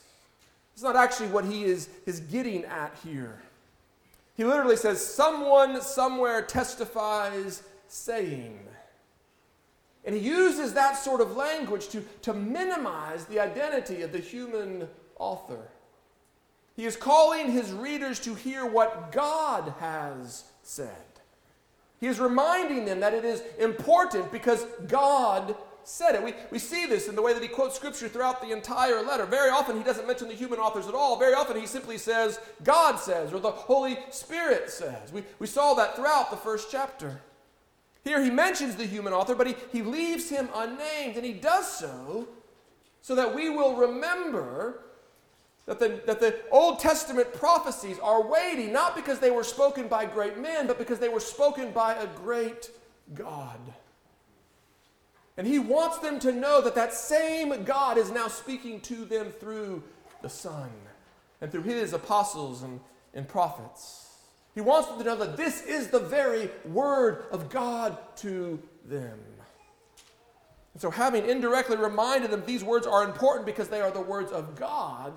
It's 0.74 0.84
not 0.84 0.96
actually 0.96 1.30
what 1.30 1.46
he 1.46 1.64
is, 1.64 1.90
is 2.06 2.20
getting 2.20 2.64
at 2.66 2.96
here. 3.04 3.42
He 4.38 4.46
literally 4.46 4.78
says, 4.78 5.04
Someone 5.04 5.82
somewhere 5.82 6.44
testifies 6.44 7.64
saying. 7.88 8.60
And 10.06 10.16
he 10.16 10.22
uses 10.22 10.74
that 10.76 10.96
sort 10.96 11.20
of 11.20 11.36
language 11.36 11.90
to, 11.90 12.06
to 12.22 12.34
minimize 12.34 13.26
the 13.26 13.40
identity 13.40 14.04
of 14.04 14.14
the 14.14 14.20
human 14.20 14.88
author. 15.20 15.70
He 16.76 16.86
is 16.86 16.96
calling 16.96 17.52
his 17.52 17.72
readers 17.72 18.20
to 18.22 18.34
hear 18.34 18.66
what 18.66 19.12
God 19.12 19.74
has 19.80 20.46
said. 20.64 20.96
He 22.00 22.08
is 22.08 22.20
reminding 22.20 22.86
them 22.86 23.02
that 23.02 23.14
it 23.14 23.26
is 23.26 23.44
important 23.60 24.32
because 24.32 24.66
God 24.88 25.56
said 25.84 26.16
it. 26.16 26.24
We, 26.24 26.34
we 26.52 26.60
see 26.60 26.86
this 26.86 27.08
in 27.08 27.16
the 27.16 27.22
way 27.22 27.34
that 27.34 27.42
he 27.42 27.50
quotes 27.50 27.76
scripture 27.76 28.08
throughout 28.08 28.42
the 28.42 28.52
entire 28.52 29.02
letter. 29.02 29.26
Very 29.26 29.50
often 29.50 29.78
he 29.78 29.84
doesn't 29.84 30.08
mention 30.08 30.30
the 30.30 30.34
human 30.34 30.60
authors 30.60 30.88
at 30.88 30.94
all. 30.94 31.20
Very 31.20 31.34
often 31.34 31.60
he 31.60 31.68
simply 31.68 31.98
says, 31.98 32.40
God 32.64 32.98
says, 32.98 33.34
or 33.34 33.40
the 33.40 33.52
Holy 33.52 34.00
Spirit 34.10 34.70
says. 34.70 35.12
We, 35.12 35.24
we 35.40 35.48
saw 35.48 35.74
that 35.74 35.96
throughout 35.96 36.32
the 36.32 36.38
first 36.38 36.70
chapter. 36.72 37.20
Here 38.04 38.24
he 38.24 38.30
mentions 38.30 38.76
the 38.76 38.86
human 38.86 39.12
author, 39.12 39.36
but 39.36 39.48
he, 39.48 39.56
he 39.72 39.82
leaves 39.82 40.30
him 40.30 40.48
unnamed, 40.56 41.18
and 41.18 41.26
he 41.26 41.34
does 41.34 41.70
so 41.70 42.28
so 43.02 43.16
that 43.16 43.36
we 43.36 43.50
will 43.50 43.76
remember 43.76 44.82
that 45.70 45.80
the, 45.80 46.02
that 46.08 46.20
the 46.20 46.36
Old 46.50 46.80
Testament 46.80 47.32
prophecies 47.32 48.00
are 48.00 48.28
weighty, 48.28 48.66
not 48.66 48.96
because 48.96 49.20
they 49.20 49.30
were 49.30 49.44
spoken 49.44 49.88
by 49.88 50.04
great 50.04 50.36
men, 50.40 50.66
but 50.66 50.80
because 50.80 50.98
they 50.98 51.10
were 51.10 51.20
spoken 51.20 51.72
by 51.72 51.94
a 51.94 52.08
great 52.08 52.72
God. 53.14 53.60
And 55.38 55.46
he 55.46 55.60
wants 55.60 56.00
them 56.00 56.18
to 56.22 56.32
know 56.32 56.60
that 56.62 56.74
that 56.74 56.92
same 56.92 57.66
God 57.66 58.00
is 58.00 58.10
now 58.10 58.28
speaking 58.28 58.82
to 58.82 59.06
them 59.06 59.28
through 59.40 59.84
the 60.24 60.28
Son 60.28 60.72
and 61.40 61.52
through 61.52 61.62
his 61.62 61.94
apostles 61.94 62.64
and, 62.64 62.80
and 63.14 63.28
prophets. 63.28 64.08
He 64.56 64.62
wants 64.62 64.90
them 64.90 64.98
to 64.98 65.04
know 65.04 65.18
that 65.18 65.38
this 65.38 65.62
is 65.62 65.90
the 65.90 66.00
very 66.00 66.50
word 66.66 67.26
of 67.32 67.52
God 67.52 67.96
to 68.18 68.60
them. 68.86 69.20
And 70.74 70.82
so, 70.82 70.90
having 70.90 71.30
indirectly 71.30 71.78
reminded 71.78 72.32
them 72.32 72.42
these 72.48 72.64
words 72.64 72.88
are 72.88 73.04
important 73.04 73.46
because 73.46 73.68
they 73.68 73.82
are 73.82 73.92
the 73.92 74.02
words 74.02 74.32
of 74.32 74.56
God, 74.56 75.14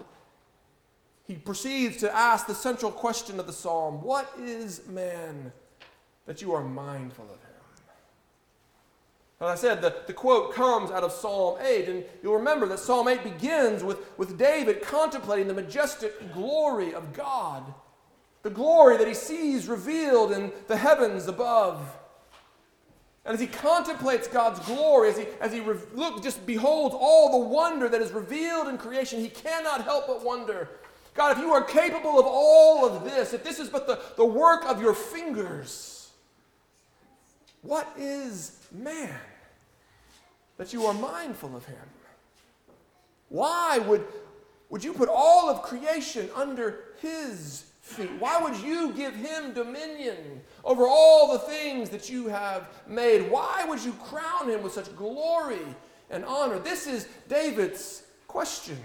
he 1.26 1.34
proceeds 1.34 1.98
to 1.98 2.14
ask 2.14 2.46
the 2.46 2.54
central 2.54 2.90
question 2.90 3.38
of 3.38 3.46
the 3.46 3.52
psalm 3.52 4.02
What 4.02 4.32
is 4.38 4.86
man 4.88 5.52
that 6.26 6.42
you 6.42 6.52
are 6.52 6.64
mindful 6.64 7.24
of 7.24 7.30
him? 7.30 7.38
As 9.40 9.48
I 9.48 9.54
said, 9.56 9.82
the, 9.82 9.96
the 10.06 10.12
quote 10.12 10.54
comes 10.54 10.92
out 10.92 11.02
of 11.02 11.10
Psalm 11.10 11.58
8, 11.60 11.88
and 11.88 12.04
you'll 12.22 12.36
remember 12.36 12.66
that 12.68 12.78
Psalm 12.78 13.08
8 13.08 13.24
begins 13.24 13.82
with, 13.82 13.98
with 14.16 14.38
David 14.38 14.82
contemplating 14.82 15.48
the 15.48 15.54
majestic 15.54 16.32
glory 16.32 16.94
of 16.94 17.12
God, 17.12 17.74
the 18.44 18.50
glory 18.50 18.98
that 18.98 19.08
he 19.08 19.14
sees 19.14 19.66
revealed 19.66 20.30
in 20.30 20.52
the 20.68 20.76
heavens 20.76 21.26
above. 21.26 21.80
And 23.24 23.34
as 23.34 23.40
he 23.40 23.48
contemplates 23.48 24.28
God's 24.28 24.60
glory, 24.60 25.08
as 25.08 25.18
he, 25.18 25.26
as 25.40 25.52
he 25.52 25.58
re- 25.58 25.76
look, 25.92 26.22
just 26.22 26.46
beholds 26.46 26.94
all 26.96 27.40
the 27.40 27.48
wonder 27.48 27.88
that 27.88 28.00
is 28.00 28.12
revealed 28.12 28.68
in 28.68 28.78
creation, 28.78 29.18
he 29.18 29.28
cannot 29.28 29.82
help 29.82 30.06
but 30.06 30.24
wonder 30.24 30.68
God, 31.14 31.36
if 31.36 31.38
you 31.38 31.52
are 31.52 31.62
capable 31.62 32.18
of 32.18 32.26
all 32.26 32.86
of 32.86 33.04
this, 33.04 33.34
if 33.34 33.44
this 33.44 33.58
is 33.58 33.68
but 33.68 33.86
the, 33.86 34.00
the 34.16 34.24
work 34.24 34.64
of 34.64 34.80
your 34.80 34.94
fingers, 34.94 36.10
what 37.62 37.88
is 37.98 38.58
man 38.72 39.14
that 40.56 40.72
you 40.72 40.86
are 40.86 40.94
mindful 40.94 41.54
of 41.54 41.64
him? 41.66 41.76
Why 43.28 43.78
would, 43.78 44.04
would 44.70 44.82
you 44.82 44.92
put 44.92 45.08
all 45.08 45.48
of 45.48 45.62
creation 45.62 46.28
under 46.34 46.80
his 47.00 47.64
feet? 47.80 48.10
Why 48.18 48.40
would 48.42 48.56
you 48.58 48.92
give 48.92 49.14
him 49.14 49.52
dominion 49.52 50.40
over 50.64 50.86
all 50.86 51.32
the 51.32 51.38
things 51.40 51.90
that 51.90 52.08
you 52.10 52.28
have 52.28 52.68
made? 52.86 53.30
Why 53.30 53.64
would 53.68 53.82
you 53.82 53.92
crown 54.04 54.48
him 54.48 54.62
with 54.62 54.72
such 54.72 54.94
glory 54.96 55.64
and 56.10 56.24
honor? 56.24 56.58
This 56.58 56.86
is 56.86 57.08
David's 57.28 58.02
question. 58.26 58.78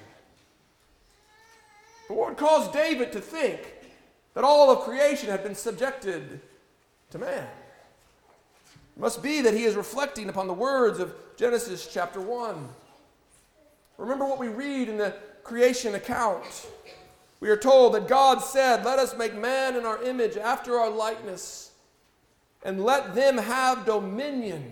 The 2.07 2.13
Lord 2.13 2.37
caused 2.37 2.73
David 2.73 3.11
to 3.11 3.21
think 3.21 3.73
that 4.33 4.43
all 4.43 4.71
of 4.71 4.81
creation 4.81 5.29
had 5.29 5.43
been 5.43 5.55
subjected 5.55 6.39
to 7.09 7.17
man. 7.19 7.47
It 8.95 8.99
must 8.99 9.21
be 9.21 9.41
that 9.41 9.53
he 9.53 9.63
is 9.63 9.75
reflecting 9.75 10.29
upon 10.29 10.47
the 10.47 10.53
words 10.53 10.99
of 10.99 11.13
Genesis 11.35 11.89
chapter 11.91 12.21
1. 12.21 12.69
Remember 13.97 14.25
what 14.25 14.39
we 14.39 14.47
read 14.47 14.89
in 14.89 14.97
the 14.97 15.15
creation 15.43 15.95
account. 15.95 16.67
We 17.39 17.49
are 17.49 17.57
told 17.57 17.93
that 17.93 18.07
God 18.07 18.39
said, 18.39 18.83
Let 18.83 18.99
us 18.99 19.17
make 19.17 19.35
man 19.35 19.75
in 19.75 19.85
our 19.85 20.01
image, 20.01 20.37
after 20.37 20.77
our 20.79 20.89
likeness, 20.89 21.71
and 22.63 22.83
let 22.83 23.13
them 23.13 23.37
have 23.37 23.85
dominion 23.85 24.71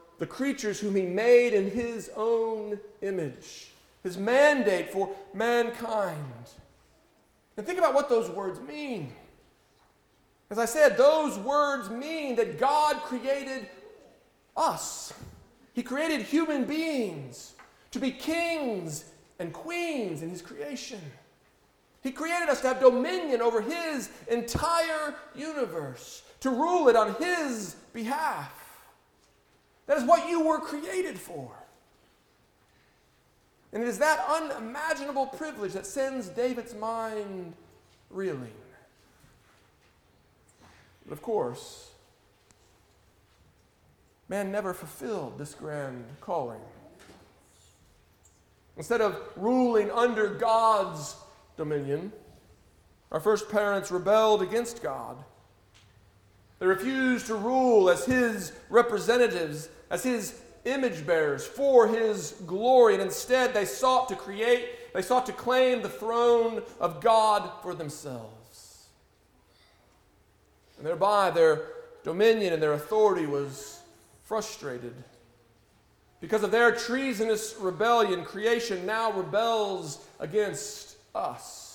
the 0.21 0.27
creatures 0.27 0.79
whom 0.79 0.93
he 0.93 1.01
made 1.01 1.51
in 1.51 1.71
his 1.71 2.11
own 2.15 2.79
image, 3.01 3.71
his 4.03 4.19
mandate 4.19 4.91
for 4.91 5.09
mankind. 5.33 6.45
And 7.57 7.65
think 7.65 7.79
about 7.79 7.95
what 7.95 8.07
those 8.07 8.29
words 8.29 8.59
mean. 8.59 9.11
As 10.51 10.59
I 10.59 10.65
said, 10.65 10.95
those 10.95 11.39
words 11.39 11.89
mean 11.89 12.35
that 12.35 12.59
God 12.59 12.97
created 12.97 13.67
us. 14.55 15.11
He 15.73 15.81
created 15.81 16.21
human 16.21 16.65
beings 16.65 17.53
to 17.89 17.97
be 17.97 18.11
kings 18.11 19.05
and 19.39 19.51
queens 19.51 20.21
in 20.21 20.29
His 20.29 20.43
creation. 20.43 21.01
He 22.03 22.11
created 22.11 22.47
us 22.47 22.61
to 22.61 22.67
have 22.67 22.79
dominion 22.79 23.41
over 23.41 23.59
His 23.59 24.11
entire 24.29 25.15
universe, 25.33 26.21
to 26.41 26.51
rule 26.51 26.89
it 26.89 26.95
on 26.95 27.15
His 27.15 27.75
behalf. 27.91 28.60
That 29.91 29.97
is 29.97 30.03
what 30.05 30.29
you 30.29 30.45
were 30.45 30.59
created 30.59 31.19
for. 31.19 31.51
And 33.73 33.83
it 33.83 33.89
is 33.89 33.99
that 33.99 34.23
unimaginable 34.25 35.27
privilege 35.27 35.73
that 35.73 35.85
sends 35.85 36.29
David's 36.29 36.73
mind 36.73 37.51
reeling. 38.09 38.53
But 41.05 41.11
of 41.11 41.21
course, 41.21 41.91
man 44.29 44.49
never 44.49 44.73
fulfilled 44.73 45.37
this 45.37 45.53
grand 45.53 46.05
calling. 46.21 46.61
Instead 48.77 49.01
of 49.01 49.21
ruling 49.35 49.91
under 49.91 50.29
God's 50.29 51.17
dominion, 51.57 52.13
our 53.11 53.19
first 53.19 53.51
parents 53.51 53.91
rebelled 53.91 54.41
against 54.41 54.81
God. 54.81 55.17
They 56.59 56.65
refused 56.65 57.25
to 57.25 57.35
rule 57.35 57.89
as 57.89 58.05
His 58.05 58.53
representatives, 58.69 59.67
as 59.91 60.01
His 60.01 60.41
image 60.65 61.05
bearers 61.05 61.45
for 61.45 61.87
His 61.87 62.31
glory, 62.47 62.93
and 62.93 63.03
instead 63.03 63.53
they 63.53 63.65
sought 63.65 64.09
to 64.09 64.15
create, 64.15 64.93
they 64.93 65.03
sought 65.03 65.27
to 65.27 65.33
claim 65.33 65.83
the 65.83 65.89
throne 65.89 66.63
of 66.79 67.01
God 67.01 67.51
for 67.61 67.75
themselves. 67.75 68.87
And 70.77 70.87
thereby 70.87 71.29
their 71.29 71.67
dominion 72.03 72.53
and 72.53 72.63
their 72.63 72.73
authority 72.73 73.27
was 73.27 73.79
frustrated. 74.23 74.95
Because 76.19 76.43
of 76.43 76.51
their 76.51 76.71
treasonous 76.73 77.55
rebellion, 77.59 78.23
creation 78.23 78.85
now 78.85 79.11
rebels 79.11 80.03
against 80.19 80.97
us. 81.13 81.70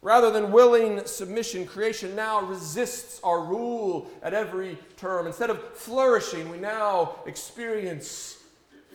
Rather 0.00 0.30
than 0.30 0.52
willing 0.52 1.04
submission, 1.06 1.66
creation 1.66 2.14
now 2.14 2.40
resists 2.42 3.20
our 3.24 3.42
rule 3.42 4.08
at 4.22 4.32
every 4.32 4.78
term. 4.96 5.26
Instead 5.26 5.50
of 5.50 5.60
flourishing, 5.74 6.48
we 6.50 6.58
now 6.58 7.16
experience 7.26 8.38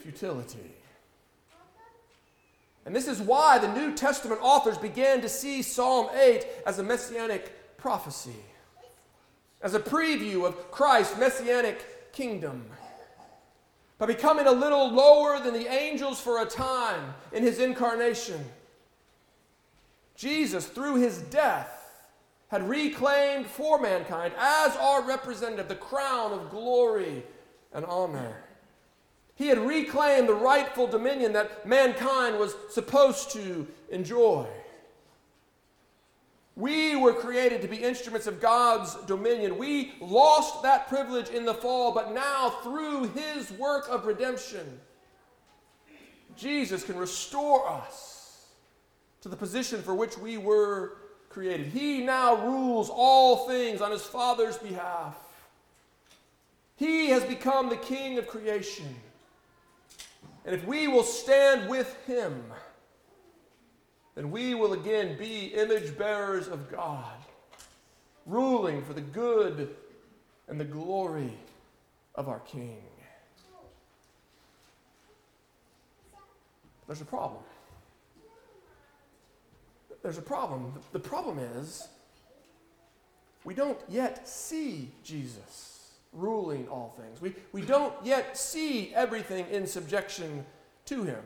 futility. 0.02 0.72
And 2.86 2.96
this 2.96 3.08
is 3.08 3.22
why 3.22 3.60
the 3.60 3.74
New 3.74 3.96
Testament 3.96 4.40
authors 4.42 4.78
began 4.78 5.22
to 5.22 5.30
see 5.30 5.62
Psalm 5.62 6.10
8 6.14 6.46
as 6.66 6.80
a 6.80 6.84
messianic 6.84 7.78
prophecy, 7.78 8.36
as 9.62 9.74
a 9.74 9.80
preview 9.80 10.46
of 10.46 10.72
Christ's 10.72 11.18
messianic 11.18 12.12
kingdom. 12.14 12.66
By 13.98 14.06
becoming 14.08 14.48
a 14.48 14.52
little 14.52 14.90
lower 14.90 15.40
than 15.40 15.54
the 15.54 15.72
angels 15.72 16.20
for 16.20 16.42
a 16.42 16.46
time 16.46 17.14
in 17.32 17.44
his 17.44 17.60
incarnation, 17.60 18.44
Jesus, 20.16 20.68
through 20.68 20.96
his 20.96 21.20
death, 21.20 21.80
had 22.50 22.68
reclaimed 22.70 23.48
for 23.48 23.80
mankind, 23.80 24.34
as 24.38 24.76
our 24.78 25.02
representative, 25.02 25.68
the 25.68 25.76
crown 25.76 26.32
of 26.32 26.52
glory 26.52 27.24
and 27.74 27.84
honor. 27.86 28.44
He 29.36 29.48
had 29.48 29.58
reclaimed 29.58 30.30
the 30.30 30.36
rightful 30.36 30.86
dominion 30.86 31.34
that 31.34 31.66
mankind 31.66 32.38
was 32.38 32.56
supposed 32.70 33.32
to 33.32 33.68
enjoy. 33.90 34.46
We 36.56 36.96
were 36.96 37.14
created 37.14 37.64
to 37.64 37.68
be 37.68 37.78
instruments 37.78 38.28
of 38.28 38.40
God's 38.40 38.94
dominion. 39.06 39.58
We 39.58 39.94
lost 40.00 40.62
that 40.62 40.88
privilege 40.88 41.30
in 41.30 41.46
the 41.46 41.54
fall, 41.56 41.92
but 41.92 42.14
now 42.14 42.52
through 42.62 43.10
his 43.10 43.52
work 43.54 43.88
of 43.90 44.06
redemption, 44.06 44.80
Jesus 46.38 46.84
can 46.84 46.98
restore 46.98 47.68
us 47.68 48.13
to 49.24 49.30
the 49.30 49.38
position 49.38 49.82
for 49.82 49.96
which 49.96 50.18
we 50.18 50.38
were 50.38 50.98
created. 51.30 51.68
He 51.68 52.04
now 52.04 52.46
rules 52.46 52.90
all 52.90 53.48
things 53.48 53.80
on 53.80 53.90
his 53.90 54.02
Father's 54.02 54.58
behalf. 54.58 55.16
He 56.76 57.08
has 57.10 57.24
become 57.24 57.70
the 57.70 57.78
King 57.78 58.18
of 58.18 58.28
creation. 58.28 58.94
And 60.46 60.54
if 60.54 60.66
we 60.66 60.90
will 60.90 61.04
stand 61.04 61.70
with 61.70 61.96
him, 62.06 62.44
then 64.16 64.30
we 64.30 64.56
will 64.56 64.74
again 64.74 65.18
be 65.18 65.46
image 65.54 65.98
bearers 65.98 66.50
of 66.50 66.70
God, 66.70 67.16
ruling 68.26 68.84
for 68.84 68.92
the 68.92 69.00
good 69.00 69.74
and 70.50 70.60
the 70.60 70.66
glory 70.66 71.32
of 72.16 72.28
our 72.28 72.40
King. 72.42 72.82
There's 76.88 77.00
a 77.00 77.06
problem. 77.06 77.42
There's 80.04 80.18
a 80.18 80.22
problem. 80.22 80.74
The 80.92 81.00
problem 81.00 81.40
is 81.40 81.88
we 83.44 83.54
don't 83.54 83.80
yet 83.90 84.28
see 84.28 84.92
Jesus. 85.04 85.70
ruling 86.14 86.68
all 86.68 86.94
things. 86.98 87.20
We, 87.22 87.34
we 87.52 87.62
don't 87.62 87.94
yet 88.04 88.38
see 88.38 88.94
everything 88.94 89.48
in 89.50 89.66
subjection 89.66 90.46
to 90.86 91.04
him. 91.04 91.24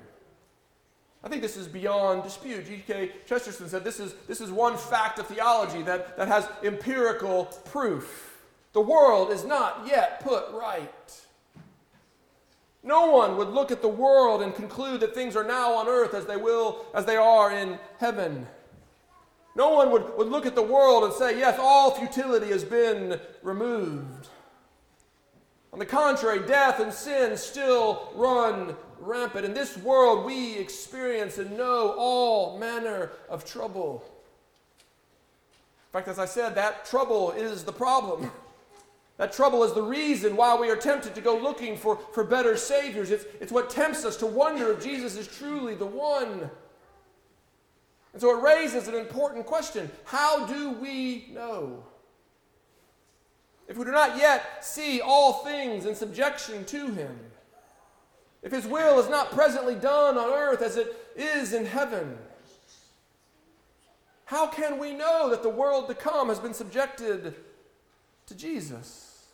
I 1.24 1.30
think 1.30 1.42
this 1.42 1.58
is 1.58 1.68
beyond 1.68 2.24
dispute. 2.24 2.68
G.K. 2.68 3.12
Chesterton 3.26 3.68
said 3.68 3.84
this 3.84 4.00
is, 4.00 4.14
this 4.28 4.40
is 4.40 4.50
one 4.50 4.78
fact 4.78 5.20
of 5.20 5.28
theology 5.28 5.82
that, 5.82 6.16
that 6.16 6.28
has 6.28 6.48
empirical 6.64 7.46
proof. 7.66 8.38
The 8.74 8.82
world 8.82 9.32
is 9.32 9.44
not 9.44 9.86
yet 9.88 10.24
put 10.24 10.46
right. 10.54 11.22
No 12.84 13.12
one 13.12 13.36
would 13.36 13.50
look 13.50 13.72
at 13.72 13.82
the 13.82 13.90
world 13.90 14.42
and 14.42 14.56
conclude 14.56 15.02
that 15.02 15.14
things 15.14 15.36
are 15.36 15.44
now 15.44 15.74
on 15.74 15.88
earth 15.88 16.14
as 16.14 16.26
they 16.26 16.38
will, 16.38 16.86
as 16.94 17.04
they 17.04 17.18
are 17.18 17.52
in 17.52 17.78
heaven. 18.00 18.48
No 19.58 19.72
one 19.72 19.92
would, 19.92 20.16
would 20.16 20.28
look 20.28 20.46
at 20.46 20.54
the 20.54 20.62
world 20.62 21.04
and 21.04 21.12
say, 21.12 21.40
yes, 21.40 21.58
all 21.60 21.90
futility 21.90 22.50
has 22.50 22.64
been 22.64 23.20
removed. 23.42 24.28
On 25.74 25.80
the 25.80 25.86
contrary, 25.86 26.46
death 26.48 26.80
and 26.80 26.94
sin 26.94 27.36
still 27.36 28.12
run 28.14 28.76
rampant. 29.00 29.46
In 29.46 29.56
this 29.56 29.76
world, 29.76 30.26
we 30.26 30.54
experience 30.58 31.40
and 31.40 31.58
know 31.58 31.96
all 31.98 32.60
manner 32.60 33.14
of 33.30 33.46
trouble. 33.46 34.04
In 34.78 35.92
fact, 35.92 36.08
as 36.08 36.20
I 36.20 36.26
said, 36.26 36.54
that 36.54 36.86
trouble 36.86 37.32
is 37.32 37.64
the 37.64 37.74
problem. 37.74 38.30
That 39.18 39.34
trouble 39.34 39.64
is 39.64 39.74
the 39.74 39.82
reason 39.82 40.36
why 40.36 40.56
we 40.56 40.70
are 40.70 40.76
tempted 40.76 41.16
to 41.16 41.22
go 41.22 41.36
looking 41.36 41.78
for, 41.78 41.98
for 42.14 42.24
better 42.24 42.56
Saviors. 42.58 43.10
It's, 43.10 43.26
it's 43.42 43.52
what 43.52 43.72
tempts 43.72 44.06
us 44.06 44.18
to 44.18 44.28
wonder 44.28 44.72
if 44.72 44.84
Jesus 44.84 45.18
is 45.18 45.28
truly 45.28 45.74
the 45.74 45.88
one. 45.88 46.52
And 48.18 48.22
so 48.24 48.36
it 48.36 48.42
raises 48.42 48.88
an 48.88 48.96
important 48.96 49.46
question 49.46 49.92
How 50.06 50.48
do 50.48 50.72
we 50.72 51.28
know? 51.36 51.84
If 53.68 53.78
we 53.78 53.86
do 53.86 53.92
not 53.92 54.18
yet 54.18 54.66
see 54.66 55.02
all 55.02 55.44
things 55.44 55.86
in 55.86 55.94
subjection 55.94 56.66
to 56.66 56.88
Him, 56.88 57.16
if 58.42 58.52
His 58.52 58.66
will 58.66 59.00
is 59.00 59.08
not 59.08 59.30
presently 59.30 59.76
done 59.76 60.18
on 60.18 60.34
earth 60.34 60.64
as 60.64 60.78
it 60.78 60.96
is 61.16 61.54
in 61.54 61.68
heaven, 61.68 62.18
how 64.26 64.48
can 64.48 64.80
we 64.80 64.94
know 64.94 65.30
that 65.30 65.44
the 65.44 65.50
world 65.50 65.88
to 65.88 65.94
come 65.94 66.30
has 66.30 66.40
been 66.40 66.56
subjected 66.56 67.36
to 68.26 68.36
Jesus? 68.36 69.28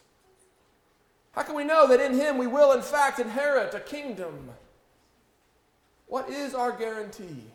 How 1.31 1.43
can 1.43 1.55
we 1.55 1.63
know 1.63 1.87
that 1.87 2.01
in 2.01 2.15
Him 2.15 2.37
we 2.37 2.47
will, 2.47 2.73
in 2.73 2.81
fact, 2.81 3.17
inherit 3.17 3.73
a 3.73 3.79
kingdom? 3.79 4.49
What 6.05 6.27
is 6.27 6.53
our 6.53 6.73
guarantee? 6.73 7.45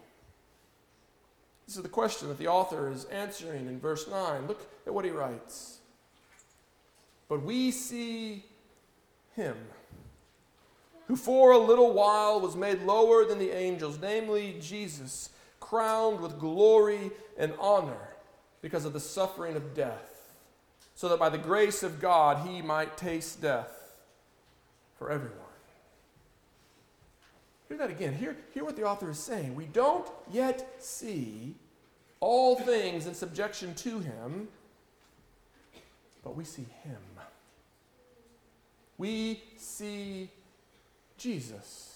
This 1.69 1.77
is 1.77 1.83
the 1.83 1.91
question 1.91 2.29
that 2.29 2.39
the 2.39 2.47
author 2.47 2.91
is 2.91 3.05
answering 3.05 3.67
in 3.67 3.79
verse 3.79 4.09
9. 4.09 4.47
Look 4.47 4.67
at 4.87 4.95
what 4.95 5.05
he 5.05 5.11
writes. 5.11 5.81
But 7.29 7.43
we 7.43 7.73
see 7.73 8.47
him 9.37 9.55
who 11.09 11.15
for 11.15 11.53
a 11.53 11.59
little 11.59 11.93
while 11.93 12.41
was 12.41 12.57
made 12.57 12.81
lower 12.85 13.27
than 13.27 13.39
the 13.39 13.51
angels, 13.51 13.99
namely 14.01 14.57
Jesus, 14.63 15.29
crowned 15.61 16.21
with 16.21 16.41
glory 16.41 17.11
and 17.37 17.53
honor 17.61 18.15
because 18.63 18.87
of 18.87 18.95
the 18.95 19.01
suffering 19.01 19.55
of 19.55 19.75
death, 19.75 20.33
so 20.95 21.07
that 21.11 21.19
by 21.19 21.29
the 21.29 21.37
grace 21.37 21.83
of 21.83 22.01
God 22.01 22.49
he 22.49 22.63
might 22.63 22.97
taste 22.97 23.43
death 23.43 23.93
for 24.99 25.11
everyone. 25.11 25.48
Hear 27.69 27.79
that 27.79 27.91
again. 27.91 28.15
Hear, 28.15 28.37
hear 28.55 28.65
what 28.65 28.77
the 28.77 28.85
author 28.85 29.11
is 29.11 29.19
saying. 29.19 29.55
We 29.55 29.67
don't 29.67 30.09
yet 30.33 30.77
see 30.79 31.55
all 32.21 32.57
things 32.57 33.07
in 33.07 33.15
subjection 33.15 33.75
to 33.77 34.01
him, 34.01 34.49
but 36.25 36.35
we 36.35 36.45
see 36.45 36.67
him. 36.83 36.97
We 38.97 39.43
see 39.57 40.31
Jesus. 41.19 41.89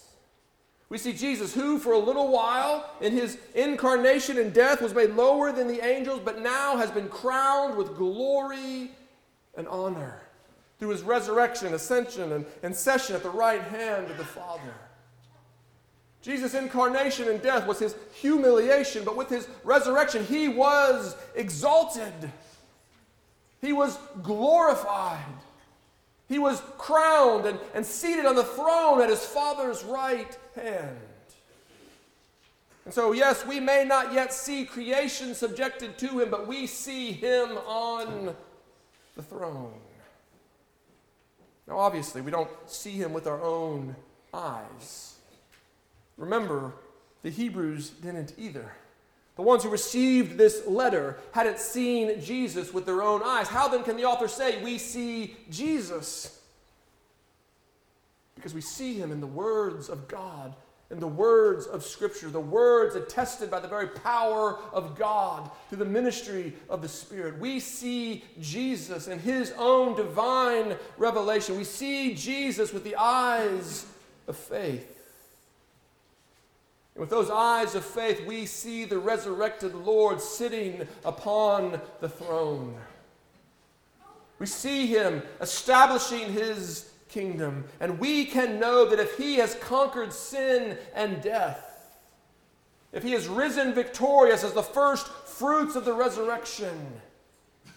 We 0.89 0.97
see 0.99 1.13
Jesus, 1.13 1.53
who 1.55 1.79
for 1.79 1.93
a 1.93 1.99
little 1.99 2.27
while 2.27 2.87
in 3.01 3.13
his 3.13 3.39
incarnation 3.55 4.37
and 4.37 4.53
death 4.53 4.81
was 4.81 4.93
made 4.93 5.09
lower 5.11 5.51
than 5.51 5.67
the 5.67 5.83
angels, 5.83 6.21
but 6.23 6.39
now 6.39 6.77
has 6.77 6.91
been 6.91 7.09
crowned 7.09 7.75
with 7.75 7.97
glory 7.97 8.91
and 9.55 9.67
honor 9.67 10.21
through 10.77 10.89
his 10.89 11.01
resurrection, 11.01 11.73
ascension, 11.73 12.33
and, 12.33 12.45
and 12.61 12.75
session 12.75 13.15
at 13.15 13.23
the 13.23 13.29
right 13.29 13.61
hand 13.63 14.11
of 14.11 14.17
the 14.17 14.23
Father. 14.23 14.73
Jesus' 16.23 16.53
incarnation 16.53 17.27
and 17.27 17.41
death 17.41 17.67
was 17.67 17.79
his 17.79 17.95
humiliation, 18.13 19.03
but 19.03 19.17
with 19.17 19.29
his 19.29 19.45
resurrection, 19.65 20.25
he 20.25 20.47
was 20.47 21.17
exalted. 21.35 22.13
He 23.61 23.73
was 23.73 23.99
glorified. 24.23 25.19
He 26.29 26.39
was 26.39 26.61
crowned 26.77 27.45
and, 27.45 27.59
and 27.75 27.85
seated 27.85 28.25
on 28.25 28.35
the 28.35 28.43
throne 28.45 29.01
at 29.01 29.09
his 29.09 29.23
Father's 29.23 29.83
right 29.83 30.37
hand. 30.55 30.97
And 32.85 32.93
so, 32.93 33.11
yes, 33.11 33.45
we 33.45 33.59
may 33.59 33.83
not 33.83 34.13
yet 34.13 34.33
see 34.33 34.63
creation 34.63 35.35
subjected 35.35 35.97
to 35.99 36.19
him, 36.19 36.29
but 36.29 36.47
we 36.47 36.67
see 36.67 37.11
him 37.11 37.57
on 37.67 38.33
the 39.17 39.21
throne. 39.21 39.73
Now, 41.67 41.79
obviously, 41.79 42.21
we 42.21 42.31
don't 42.31 42.49
see 42.65 42.91
him 42.91 43.11
with 43.11 43.27
our 43.27 43.41
own 43.41 43.97
eyes. 44.33 45.12
Remember, 46.23 46.73
the 47.21 47.29
Hebrews 47.29 47.89
didn't 47.89 48.33
either. 48.37 48.71
The 49.35 49.41
ones 49.41 49.63
who 49.63 49.69
received 49.69 50.37
this 50.37 50.65
letter 50.65 51.17
hadn't 51.33 51.59
seen 51.59 52.21
Jesus 52.21 52.73
with 52.73 52.85
their 52.85 53.01
own 53.01 53.21
eyes. 53.23 53.49
How 53.49 53.67
then 53.67 53.83
can 53.83 53.97
the 53.97 54.05
author 54.05 54.29
say, 54.29 54.63
We 54.63 54.77
see 54.77 55.35
Jesus? 55.49 56.39
Because 58.35 58.53
we 58.53 58.61
see 58.61 58.93
him 58.93 59.11
in 59.11 59.19
the 59.19 59.27
words 59.27 59.89
of 59.89 60.07
God, 60.07 60.55
in 60.91 60.99
the 60.99 61.07
words 61.07 61.65
of 61.65 61.83
Scripture, 61.83 62.29
the 62.29 62.39
words 62.39 62.95
attested 62.95 63.51
by 63.51 63.59
the 63.59 63.67
very 63.67 63.87
power 63.87 64.59
of 64.71 64.97
God 64.97 65.51
through 65.67 65.79
the 65.79 65.85
ministry 65.85 66.53
of 66.69 66.81
the 66.81 66.87
Spirit. 66.87 67.37
We 67.37 67.59
see 67.59 68.23
Jesus 68.39 69.09
in 69.09 69.19
his 69.19 69.53
own 69.57 69.95
divine 69.97 70.77
revelation. 70.97 71.57
We 71.57 71.65
see 71.65 72.13
Jesus 72.13 72.71
with 72.71 72.85
the 72.85 72.95
eyes 72.95 73.85
of 74.27 74.37
faith. 74.37 74.92
And 76.95 77.01
with 77.01 77.09
those 77.09 77.29
eyes 77.29 77.75
of 77.75 77.83
faith, 77.83 78.25
we 78.25 78.45
see 78.45 78.85
the 78.85 78.99
resurrected 78.99 79.73
Lord 79.73 80.21
sitting 80.21 80.87
upon 81.03 81.81
the 81.99 82.09
throne. 82.09 82.75
We 84.39 84.45
see 84.45 84.87
him 84.87 85.23
establishing 85.41 86.33
his 86.33 86.91
kingdom, 87.09 87.65
and 87.79 87.99
we 87.99 88.25
can 88.25 88.59
know 88.59 88.85
that 88.85 88.99
if 88.99 89.17
he 89.17 89.35
has 89.35 89.55
conquered 89.55 90.13
sin 90.13 90.77
and 90.93 91.21
death, 91.21 91.69
if 92.91 93.03
he 93.03 93.11
has 93.11 93.27
risen 93.27 93.73
victorious 93.73 94.43
as 94.43 94.53
the 94.53 94.63
first 94.63 95.07
fruits 95.07 95.75
of 95.75 95.85
the 95.85 95.93
resurrection, 95.93 97.01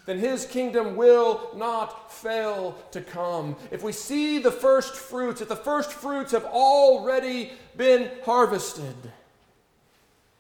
then 0.07 0.19
his 0.19 0.47
kingdom 0.47 0.97
will 0.97 1.51
not 1.55 2.13
fail 2.13 2.79
to 2.93 3.01
come. 3.01 3.57
If 3.71 3.83
we 3.83 3.93
see 3.93 4.39
the 4.39 4.53
first 4.53 4.95
fruits, 4.95 5.41
if 5.41 5.49
the 5.49 5.57
first 5.57 5.93
fruits 5.93 6.33
have 6.33 6.45
already 6.45 7.53
been 7.77 8.11
harvested, 8.25 8.95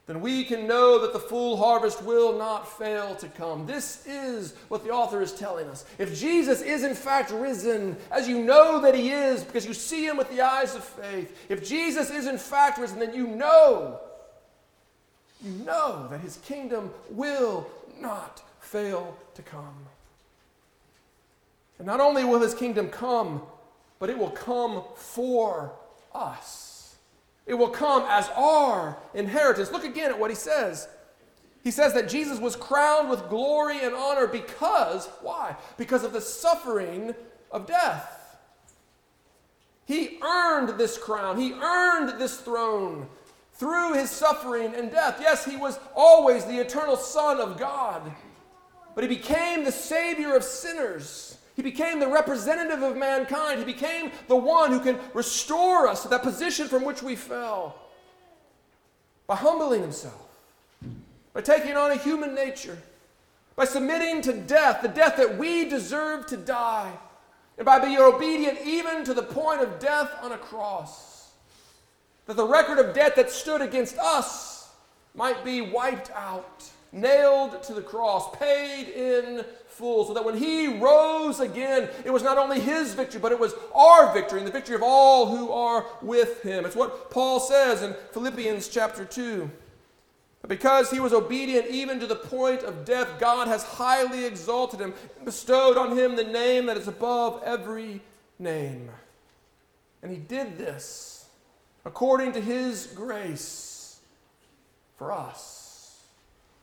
then 0.06 0.20
we 0.20 0.44
can 0.44 0.68
know 0.68 1.00
that 1.00 1.12
the 1.12 1.18
full 1.18 1.56
harvest 1.56 2.00
will 2.04 2.38
not 2.38 2.78
fail 2.78 3.16
to 3.16 3.26
come. 3.26 3.66
This 3.66 4.06
is 4.06 4.54
what 4.68 4.84
the 4.84 4.90
author 4.90 5.20
is 5.20 5.32
telling 5.32 5.66
us. 5.66 5.84
If 5.98 6.16
Jesus 6.16 6.62
is 6.62 6.84
in 6.84 6.94
fact 6.94 7.32
risen, 7.32 7.96
as 8.12 8.28
you 8.28 8.44
know 8.44 8.80
that 8.82 8.94
he 8.94 9.10
is 9.10 9.42
because 9.42 9.66
you 9.66 9.74
see 9.74 10.06
him 10.06 10.16
with 10.16 10.30
the 10.30 10.42
eyes 10.42 10.76
of 10.76 10.84
faith, 10.84 11.46
if 11.48 11.68
Jesus 11.68 12.10
is 12.10 12.28
in 12.28 12.38
fact 12.38 12.78
risen, 12.78 13.00
then 13.00 13.14
you 13.14 13.26
know, 13.26 13.98
you 15.44 15.50
know 15.64 16.06
that 16.08 16.20
his 16.20 16.36
kingdom 16.36 16.90
will 17.10 17.66
not 18.00 18.42
fail 18.60 19.16
to 19.34 19.42
come. 19.42 19.86
And 21.78 21.86
not 21.86 22.00
only 22.00 22.24
will 22.24 22.40
his 22.40 22.54
kingdom 22.54 22.88
come, 22.88 23.42
but 23.98 24.10
it 24.10 24.18
will 24.18 24.30
come 24.30 24.82
for 24.94 25.72
us. 26.14 26.96
It 27.46 27.54
will 27.54 27.68
come 27.68 28.04
as 28.08 28.28
our 28.36 28.96
inheritance. 29.14 29.70
Look 29.70 29.84
again 29.84 30.10
at 30.10 30.18
what 30.18 30.30
he 30.30 30.36
says. 30.36 30.88
He 31.62 31.70
says 31.70 31.94
that 31.94 32.08
Jesus 32.08 32.38
was 32.38 32.56
crowned 32.56 33.10
with 33.10 33.28
glory 33.28 33.80
and 33.82 33.94
honor 33.94 34.26
because, 34.26 35.08
why? 35.20 35.56
Because 35.76 36.04
of 36.04 36.12
the 36.12 36.20
suffering 36.20 37.14
of 37.50 37.66
death. 37.66 38.38
He 39.84 40.18
earned 40.22 40.78
this 40.78 40.98
crown, 40.98 41.38
he 41.38 41.52
earned 41.52 42.20
this 42.20 42.38
throne 42.40 43.08
through 43.58 43.94
his 43.94 44.10
suffering 44.10 44.74
and 44.74 44.90
death. 44.90 45.18
Yes, 45.20 45.44
he 45.44 45.56
was 45.56 45.78
always 45.94 46.44
the 46.44 46.58
eternal 46.58 46.96
Son 46.96 47.40
of 47.40 47.58
God 47.58 48.12
but 48.96 49.04
he 49.04 49.08
became 49.08 49.62
the 49.62 49.70
Savior 49.70 50.34
of 50.34 50.42
sinners. 50.42 51.36
He 51.54 51.62
became 51.62 52.00
the 52.00 52.08
representative 52.08 52.82
of 52.82 52.96
mankind. 52.96 53.58
He 53.58 53.64
became 53.66 54.10
the 54.26 54.36
one 54.36 54.72
who 54.72 54.80
can 54.80 54.98
restore 55.12 55.86
us 55.86 56.02
to 56.02 56.08
that 56.08 56.22
position 56.22 56.66
from 56.66 56.82
which 56.82 57.02
we 57.02 57.14
fell 57.14 57.78
by 59.26 59.36
humbling 59.36 59.82
himself, 59.82 60.28
by 61.34 61.42
taking 61.42 61.76
on 61.76 61.90
a 61.90 61.96
human 61.96 62.34
nature, 62.34 62.78
by 63.54 63.66
submitting 63.66 64.22
to 64.22 64.32
death, 64.32 64.80
the 64.80 64.88
death 64.88 65.18
that 65.18 65.36
we 65.36 65.68
deserve 65.68 66.26
to 66.28 66.38
die, 66.38 66.90
and 67.58 67.66
by 67.66 67.78
being 67.78 67.98
obedient 67.98 68.58
even 68.64 69.04
to 69.04 69.12
the 69.12 69.22
point 69.22 69.60
of 69.60 69.78
death 69.78 70.10
on 70.22 70.32
a 70.32 70.38
cross, 70.38 71.05
that 72.26 72.36
the 72.36 72.46
record 72.46 72.78
of 72.78 72.94
debt 72.94 73.16
that 73.16 73.30
stood 73.30 73.60
against 73.60 73.96
us 73.98 74.68
might 75.14 75.44
be 75.44 75.60
wiped 75.60 76.10
out, 76.10 76.64
nailed 76.92 77.62
to 77.62 77.74
the 77.74 77.82
cross, 77.82 78.36
paid 78.36 78.88
in 78.88 79.44
full, 79.68 80.04
so 80.06 80.14
that 80.14 80.24
when 80.24 80.36
he 80.36 80.78
rose 80.78 81.40
again, 81.40 81.88
it 82.04 82.12
was 82.12 82.22
not 82.22 82.38
only 82.38 82.60
his 82.60 82.94
victory, 82.94 83.20
but 83.20 83.32
it 83.32 83.38
was 83.38 83.54
our 83.74 84.12
victory 84.12 84.38
and 84.38 84.46
the 84.46 84.52
victory 84.52 84.74
of 84.74 84.82
all 84.82 85.26
who 85.26 85.50
are 85.52 85.86
with 86.02 86.42
him. 86.42 86.64
It's 86.64 86.76
what 86.76 87.10
Paul 87.10 87.40
says 87.40 87.82
in 87.82 87.94
Philippians 88.12 88.68
chapter 88.68 89.04
2. 89.04 89.50
Because 90.48 90.92
he 90.92 91.00
was 91.00 91.12
obedient 91.12 91.66
even 91.66 91.98
to 91.98 92.06
the 92.06 92.14
point 92.14 92.62
of 92.62 92.84
death, 92.84 93.18
God 93.18 93.48
has 93.48 93.64
highly 93.64 94.24
exalted 94.24 94.78
him 94.78 94.94
and 95.16 95.24
bestowed 95.24 95.76
on 95.76 95.96
him 95.96 96.14
the 96.14 96.22
name 96.22 96.66
that 96.66 96.76
is 96.76 96.86
above 96.86 97.42
every 97.44 98.00
name. 98.38 98.88
And 100.02 100.12
he 100.12 100.18
did 100.18 100.56
this 100.56 101.15
according 101.86 102.32
to 102.32 102.40
his 102.40 102.88
grace 102.88 104.00
for 104.98 105.12
us. 105.12 106.02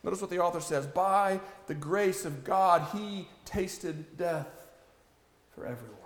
Notice 0.04 0.20
what 0.20 0.30
the 0.30 0.38
author 0.38 0.60
says 0.60 0.86
By 0.86 1.40
the 1.66 1.74
grace 1.74 2.24
of 2.24 2.44
God, 2.44 2.86
he 2.92 3.26
tasted 3.44 4.16
death 4.16 4.46
for 5.54 5.64
everyone. 5.64 5.98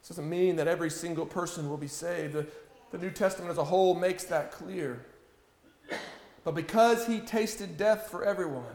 This 0.00 0.08
doesn't 0.10 0.28
mean 0.28 0.56
that 0.56 0.68
every 0.68 0.90
single 0.90 1.26
person 1.26 1.68
will 1.68 1.78
be 1.78 1.88
saved. 1.88 2.34
The, 2.34 2.46
the 2.90 2.98
New 2.98 3.10
Testament 3.10 3.50
as 3.50 3.58
a 3.58 3.64
whole 3.64 3.94
makes 3.94 4.24
that 4.24 4.52
clear. 4.52 5.04
But 6.44 6.54
because 6.54 7.06
he 7.06 7.20
tasted 7.20 7.78
death 7.78 8.08
for 8.10 8.24
everyone, 8.24 8.74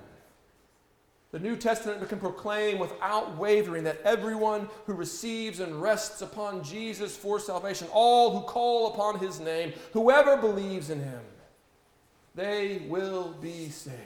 the 1.32 1.40
New 1.40 1.58
Testament 1.58 2.08
can 2.08 2.20
proclaim 2.20 2.80
without 2.80 3.38
wavering 3.38 3.84
that 3.84 4.02
everyone 4.04 4.70
who 4.86 4.94
receives 4.94 5.60
and 5.60 5.82
rests 5.82 6.22
upon 6.22 6.64
Jesus 6.64 7.18
for 7.18 7.40
salvation, 7.40 7.88
all 7.92 8.32
who 8.32 8.46
call 8.48 8.94
upon 8.94 9.20
his 9.20 9.40
name, 9.40 9.74
whoever 9.92 10.38
believes 10.38 10.90
in 10.90 11.00
him, 11.00 11.22
they 12.34 12.84
will 12.88 13.36
be 13.42 13.70
saved. 13.70 13.98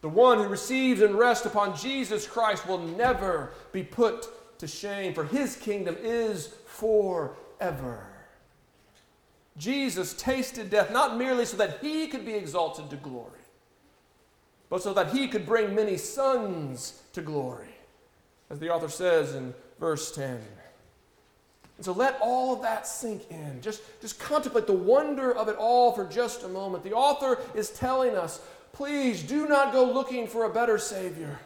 The 0.00 0.08
one 0.08 0.38
who 0.38 0.48
receives 0.48 1.00
and 1.00 1.14
rests 1.14 1.46
upon 1.46 1.76
Jesus 1.76 2.26
Christ 2.26 2.66
will 2.66 2.78
never 2.78 3.52
be 3.70 3.84
put 3.84 4.58
to 4.58 4.66
shame, 4.66 5.14
for 5.14 5.24
his 5.24 5.54
kingdom 5.54 5.96
is 6.02 6.48
forever. 6.66 8.06
Jesus 9.56 10.14
tasted 10.14 10.70
death 10.70 10.92
not 10.92 11.16
merely 11.16 11.44
so 11.44 11.56
that 11.56 11.78
he 11.80 12.08
could 12.08 12.24
be 12.24 12.34
exalted 12.34 12.90
to 12.90 12.96
glory, 12.96 13.41
but 14.72 14.82
so 14.82 14.94
that 14.94 15.12
he 15.12 15.28
could 15.28 15.44
bring 15.44 15.74
many 15.74 15.98
sons 15.98 17.02
to 17.12 17.20
glory, 17.20 17.68
as 18.48 18.58
the 18.58 18.70
author 18.70 18.88
says 18.88 19.34
in 19.34 19.52
verse 19.78 20.10
10. 20.12 20.40
And 21.76 21.84
so 21.84 21.92
let 21.92 22.18
all 22.22 22.54
of 22.54 22.62
that 22.62 22.86
sink 22.86 23.30
in. 23.30 23.60
Just, 23.60 23.82
just 24.00 24.18
contemplate 24.18 24.66
the 24.66 24.72
wonder 24.72 25.30
of 25.30 25.50
it 25.50 25.56
all 25.56 25.92
for 25.92 26.06
just 26.06 26.42
a 26.42 26.48
moment. 26.48 26.84
The 26.84 26.94
author 26.94 27.38
is 27.54 27.68
telling 27.68 28.16
us 28.16 28.40
please 28.72 29.22
do 29.22 29.46
not 29.46 29.74
go 29.74 29.84
looking 29.84 30.26
for 30.26 30.44
a 30.44 30.50
better 30.50 30.78
Savior. 30.78 31.38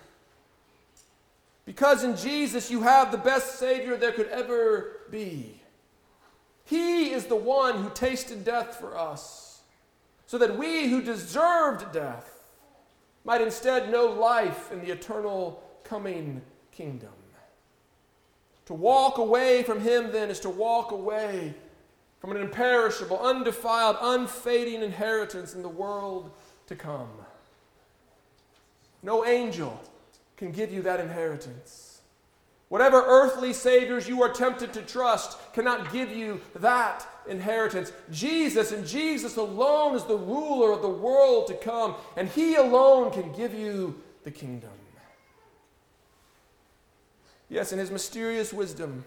Because 1.64 2.04
in 2.04 2.16
Jesus 2.16 2.70
you 2.70 2.82
have 2.82 3.10
the 3.10 3.18
best 3.18 3.58
Savior 3.58 3.96
there 3.96 4.12
could 4.12 4.28
ever 4.28 5.00
be. 5.10 5.60
He 6.64 7.10
is 7.10 7.26
the 7.26 7.34
one 7.34 7.82
who 7.82 7.90
tasted 7.90 8.44
death 8.44 8.76
for 8.76 8.96
us, 8.96 9.62
so 10.28 10.38
that 10.38 10.56
we 10.56 10.86
who 10.86 11.02
deserved 11.02 11.92
death 11.92 12.35
might 13.26 13.40
instead 13.42 13.90
know 13.90 14.06
life 14.06 14.70
in 14.70 14.80
the 14.80 14.92
eternal 14.92 15.62
coming 15.82 16.40
kingdom. 16.70 17.10
To 18.66 18.74
walk 18.74 19.18
away 19.18 19.64
from 19.64 19.80
Him, 19.80 20.12
then, 20.12 20.30
is 20.30 20.40
to 20.40 20.48
walk 20.48 20.92
away 20.92 21.54
from 22.20 22.30
an 22.30 22.38
imperishable, 22.38 23.18
undefiled, 23.18 23.96
unfading 24.00 24.82
inheritance 24.82 25.54
in 25.54 25.62
the 25.62 25.68
world 25.68 26.30
to 26.68 26.76
come. 26.76 27.10
No 29.02 29.24
angel 29.24 29.80
can 30.36 30.52
give 30.52 30.72
you 30.72 30.82
that 30.82 31.00
inheritance. 31.00 31.95
Whatever 32.68 33.02
earthly 33.06 33.52
saviors 33.52 34.08
you 34.08 34.22
are 34.22 34.32
tempted 34.32 34.72
to 34.72 34.82
trust 34.82 35.38
cannot 35.52 35.92
give 35.92 36.10
you 36.10 36.40
that 36.56 37.06
inheritance. 37.28 37.92
Jesus 38.10 38.72
and 38.72 38.86
Jesus 38.86 39.36
alone 39.36 39.94
is 39.94 40.04
the 40.04 40.16
ruler 40.16 40.72
of 40.72 40.82
the 40.82 40.88
world 40.88 41.46
to 41.46 41.54
come, 41.54 41.94
and 42.16 42.28
He 42.28 42.56
alone 42.56 43.12
can 43.12 43.32
give 43.32 43.54
you 43.54 44.02
the 44.24 44.32
kingdom. 44.32 44.70
Yes, 47.48 47.72
in 47.72 47.78
His 47.78 47.92
mysterious 47.92 48.52
wisdom, 48.52 49.04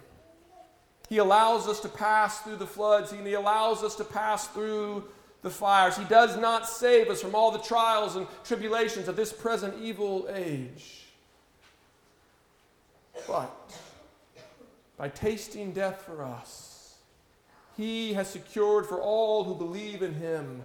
He 1.09 1.17
allows 1.17 1.67
us 1.67 1.81
to 1.81 1.89
pass 1.89 2.39
through 2.39 2.57
the 2.57 2.67
floods, 2.67 3.11
and 3.11 3.27
He 3.27 3.33
allows 3.33 3.83
us 3.83 3.95
to 3.95 4.05
pass 4.05 4.47
through 4.47 5.03
the 5.41 5.49
fires. 5.49 5.97
He 5.97 6.05
does 6.05 6.37
not 6.37 6.65
save 6.65 7.09
us 7.09 7.21
from 7.21 7.35
all 7.35 7.51
the 7.51 7.59
trials 7.59 8.15
and 8.15 8.25
tribulations 8.45 9.09
of 9.09 9.17
this 9.17 9.33
present 9.33 9.75
evil 9.81 10.29
age. 10.33 11.08
But 13.27 13.77
by 14.97 15.09
tasting 15.09 15.71
death 15.71 16.01
for 16.01 16.23
us, 16.23 16.95
he 17.77 18.13
has 18.13 18.29
secured 18.29 18.85
for 18.85 18.99
all 18.99 19.43
who 19.43 19.55
believe 19.55 20.01
in 20.01 20.13
him 20.13 20.63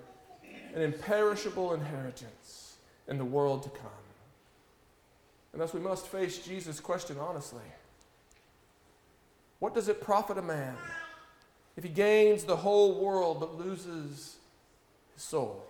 an 0.74 0.82
imperishable 0.82 1.72
inheritance 1.72 2.76
in 3.06 3.18
the 3.18 3.24
world 3.24 3.62
to 3.62 3.68
come. 3.68 3.90
And 5.52 5.60
thus 5.60 5.72
we 5.72 5.80
must 5.80 6.08
face 6.08 6.38
Jesus' 6.38 6.80
question 6.80 7.16
honestly. 7.18 7.62
What 9.60 9.74
does 9.74 9.88
it 9.88 10.02
profit 10.02 10.36
a 10.36 10.42
man 10.42 10.76
if 11.76 11.84
he 11.84 11.90
gains 11.90 12.44
the 12.44 12.56
whole 12.56 13.00
world 13.00 13.38
but 13.38 13.56
loses 13.56 14.36
his 15.14 15.22
soul? 15.22 15.64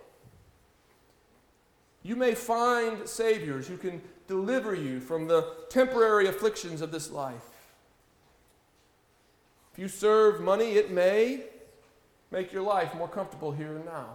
You 2.05 2.15
may 2.15 2.35
find 2.35 3.09
saviors 3.09 3.67
who 3.67 3.77
can 3.77 3.99
deliver 4.27 4.75
you 4.75 4.99
from 4.99 5.27
the 5.27 5.55
temporary 5.69 6.27
afflictions 6.27 6.81
of 6.81 6.91
this 6.91 7.09
life. 7.09 7.41
If 9.73 9.79
you 9.79 9.87
serve 9.87 10.39
money, 10.39 10.73
it 10.73 10.91
may 10.91 11.45
make 12.29 12.53
your 12.53 12.61
life 12.61 12.93
more 12.93 13.07
comfortable 13.07 13.51
here 13.51 13.75
and 13.75 13.85
now. 13.85 14.09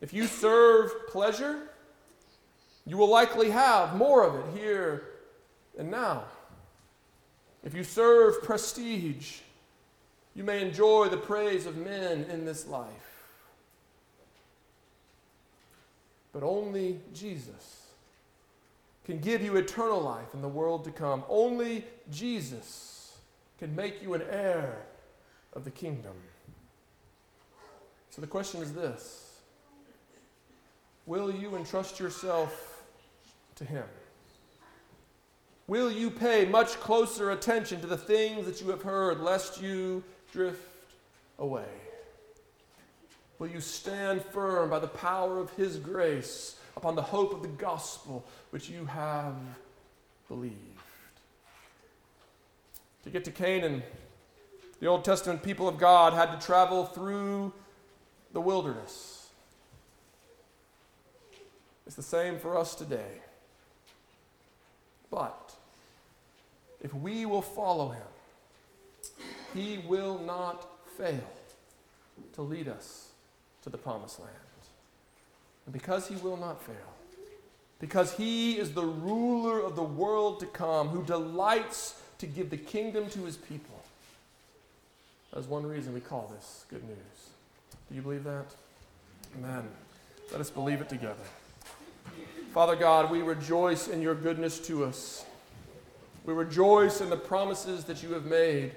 If 0.00 0.12
you 0.12 0.28
serve 0.28 1.08
pleasure, 1.08 1.70
you 2.86 2.96
will 2.96 3.10
likely 3.10 3.50
have 3.50 3.96
more 3.96 4.22
of 4.22 4.36
it 4.36 4.60
here 4.60 5.08
and 5.76 5.90
now. 5.90 6.22
If 7.64 7.74
you 7.74 7.82
serve 7.82 8.44
prestige, 8.44 9.38
you 10.36 10.44
may 10.44 10.64
enjoy 10.64 11.08
the 11.08 11.16
praise 11.16 11.66
of 11.66 11.76
men 11.76 12.26
in 12.30 12.44
this 12.44 12.68
life. 12.68 13.07
But 16.32 16.42
only 16.42 17.00
Jesus 17.14 17.86
can 19.04 19.18
give 19.18 19.42
you 19.42 19.56
eternal 19.56 20.00
life 20.00 20.34
in 20.34 20.42
the 20.42 20.48
world 20.48 20.84
to 20.84 20.90
come. 20.90 21.24
Only 21.28 21.84
Jesus 22.10 23.16
can 23.58 23.74
make 23.74 24.02
you 24.02 24.14
an 24.14 24.22
heir 24.30 24.84
of 25.54 25.64
the 25.64 25.70
kingdom. 25.70 26.12
So 28.10 28.20
the 28.20 28.26
question 28.26 28.62
is 28.62 28.72
this 28.72 29.40
Will 31.06 31.30
you 31.30 31.56
entrust 31.56 31.98
yourself 31.98 32.82
to 33.56 33.64
Him? 33.64 33.84
Will 35.66 35.90
you 35.90 36.10
pay 36.10 36.44
much 36.44 36.80
closer 36.80 37.30
attention 37.30 37.80
to 37.80 37.86
the 37.86 37.96
things 37.96 38.46
that 38.46 38.60
you 38.60 38.68
have 38.70 38.82
heard, 38.82 39.20
lest 39.20 39.60
you 39.60 40.02
drift 40.32 40.60
away? 41.38 41.66
Will 43.38 43.48
you 43.48 43.60
stand 43.60 44.22
firm 44.22 44.70
by 44.70 44.78
the 44.78 44.88
power 44.88 45.38
of 45.38 45.50
His 45.50 45.76
grace 45.76 46.58
upon 46.78 46.94
the 46.94 47.02
hope 47.02 47.34
of 47.34 47.42
the 47.42 47.48
gospel 47.48 48.24
which 48.50 48.68
you 48.68 48.84
have 48.86 49.34
believed. 50.28 50.54
To 53.02 53.10
get 53.10 53.24
to 53.24 53.32
Canaan, 53.32 53.82
the 54.78 54.86
Old 54.86 55.04
Testament 55.04 55.42
people 55.42 55.66
of 55.66 55.76
God 55.76 56.12
had 56.12 56.38
to 56.38 56.46
travel 56.46 56.84
through 56.84 57.52
the 58.32 58.40
wilderness. 58.40 59.28
It's 61.84 61.96
the 61.96 62.02
same 62.02 62.38
for 62.38 62.56
us 62.56 62.76
today. 62.76 63.22
But 65.10 65.52
if 66.80 66.94
we 66.94 67.26
will 67.26 67.42
follow 67.42 67.88
him, 67.88 68.02
he 69.52 69.78
will 69.88 70.20
not 70.20 70.68
fail 70.96 71.28
to 72.34 72.42
lead 72.42 72.68
us 72.68 73.07
to 73.68 73.76
the 73.76 73.82
promised 73.82 74.18
land. 74.18 74.32
And 75.66 75.72
because 75.72 76.08
he 76.08 76.16
will 76.16 76.38
not 76.38 76.62
fail, 76.62 76.74
because 77.78 78.14
he 78.14 78.58
is 78.58 78.72
the 78.72 78.84
ruler 78.84 79.60
of 79.60 79.76
the 79.76 79.82
world 79.82 80.40
to 80.40 80.46
come, 80.46 80.88
who 80.88 81.04
delights 81.04 82.00
to 82.18 82.26
give 82.26 82.50
the 82.50 82.56
kingdom 82.56 83.08
to 83.10 83.24
his 83.24 83.36
people. 83.36 83.80
That's 85.32 85.46
one 85.46 85.66
reason 85.66 85.92
we 85.92 86.00
call 86.00 86.32
this 86.34 86.64
good 86.70 86.82
news. 86.84 86.96
Do 87.90 87.94
you 87.94 88.02
believe 88.02 88.24
that? 88.24 88.46
Amen. 89.38 89.68
Let 90.32 90.40
us 90.40 90.50
believe 90.50 90.80
it 90.80 90.88
together. 90.88 91.14
Father 92.54 92.74
God, 92.74 93.10
we 93.10 93.20
rejoice 93.20 93.88
in 93.88 94.00
your 94.00 94.14
goodness 94.14 94.58
to 94.66 94.84
us. 94.84 95.26
We 96.24 96.32
rejoice 96.32 97.02
in 97.02 97.10
the 97.10 97.16
promises 97.16 97.84
that 97.84 98.02
you 98.02 98.14
have 98.14 98.24
made. 98.24 98.72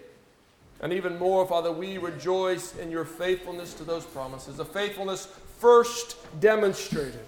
And 0.82 0.92
even 0.92 1.20
more, 1.20 1.46
Father, 1.46 1.72
we 1.72 2.00
rejoice 2.00 2.76
in 2.76 2.90
your 2.90 3.06
faithfulness 3.06 3.74
to 3.76 3.84
those 3.84 4.04
promises, 4.04 4.60
a 4.60 4.66
faithfulness 4.66 5.28
first 5.60 6.18
demonstrated 6.40 7.26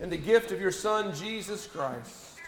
in 0.00 0.10
the 0.10 0.18
gift 0.18 0.52
of 0.52 0.60
your 0.60 0.70
Son, 0.70 1.14
Jesus 1.14 1.66
Christ, 1.66 2.38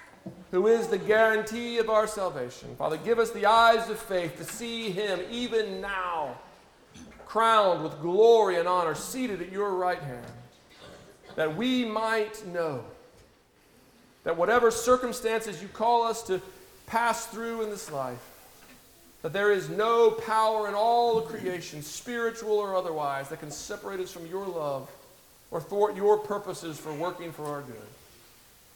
who 0.51 0.67
is 0.67 0.89
the 0.89 0.99
guarantee 0.99 1.79
of 1.79 1.89
our 1.89 2.07
salvation. 2.07 2.77
Father, 2.77 2.99
give 2.99 3.19
us 3.19 3.31
the 3.31 3.47
eyes 3.47 3.89
of 3.89 3.99
faith 3.99 4.37
to 4.37 4.45
see 4.45 4.91
him 4.91 5.21
even 5.31 5.81
now, 5.81 6.37
crowned 7.25 7.83
with 7.83 7.99
glory 8.03 8.59
and 8.59 8.69
honor, 8.69 8.95
seated 8.95 9.41
at 9.41 9.51
your 9.51 9.75
right 9.75 10.01
hand, 10.01 10.27
that 11.35 11.57
we 11.57 11.83
might 11.87 12.47
know 12.49 12.85
that 14.25 14.37
whatever 14.37 14.71
circumstances 14.71 15.63
you 15.63 15.69
call 15.69 16.03
us 16.03 16.23
to 16.25 16.43
pass 16.87 17.27
through 17.27 17.63
in 17.63 17.71
this 17.71 17.91
life, 17.91 18.36
that 19.23 19.33
there 19.33 19.53
is 19.53 19.69
no 19.69 20.11
power 20.11 20.69
in 20.69 20.75
all 20.75 21.17
the 21.17 21.23
creation, 21.23 21.83
spiritual 21.83 22.59
or 22.59 22.75
otherwise, 22.77 23.29
that 23.29 23.41
can 23.41 23.51
separate 23.51 24.01
us 24.01 24.13
from 24.13 24.27
your 24.27 24.47
love 24.47 24.91
or 25.51 25.61
thwart 25.61 25.97
your 25.97 26.19
purposes 26.19 26.79
for 26.79 26.93
working 26.93 27.33
for 27.33 27.45
our 27.47 27.63
good. 27.63 27.77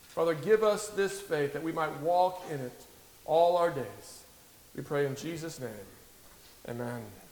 Father, 0.09 0.35
give 0.35 0.65
us 0.65 0.89
this 0.89 1.21
faith 1.21 1.53
that 1.53 1.63
we 1.63 1.73
might 1.73 1.95
walk 2.01 2.45
in 2.51 2.59
it 2.61 2.85
all 3.25 3.57
our 3.57 3.71
days. 3.71 4.23
We 4.75 4.83
pray 4.83 5.07
in 5.07 5.15
Jesus' 5.15 5.61
name. 5.61 5.71
Amen. 6.69 7.03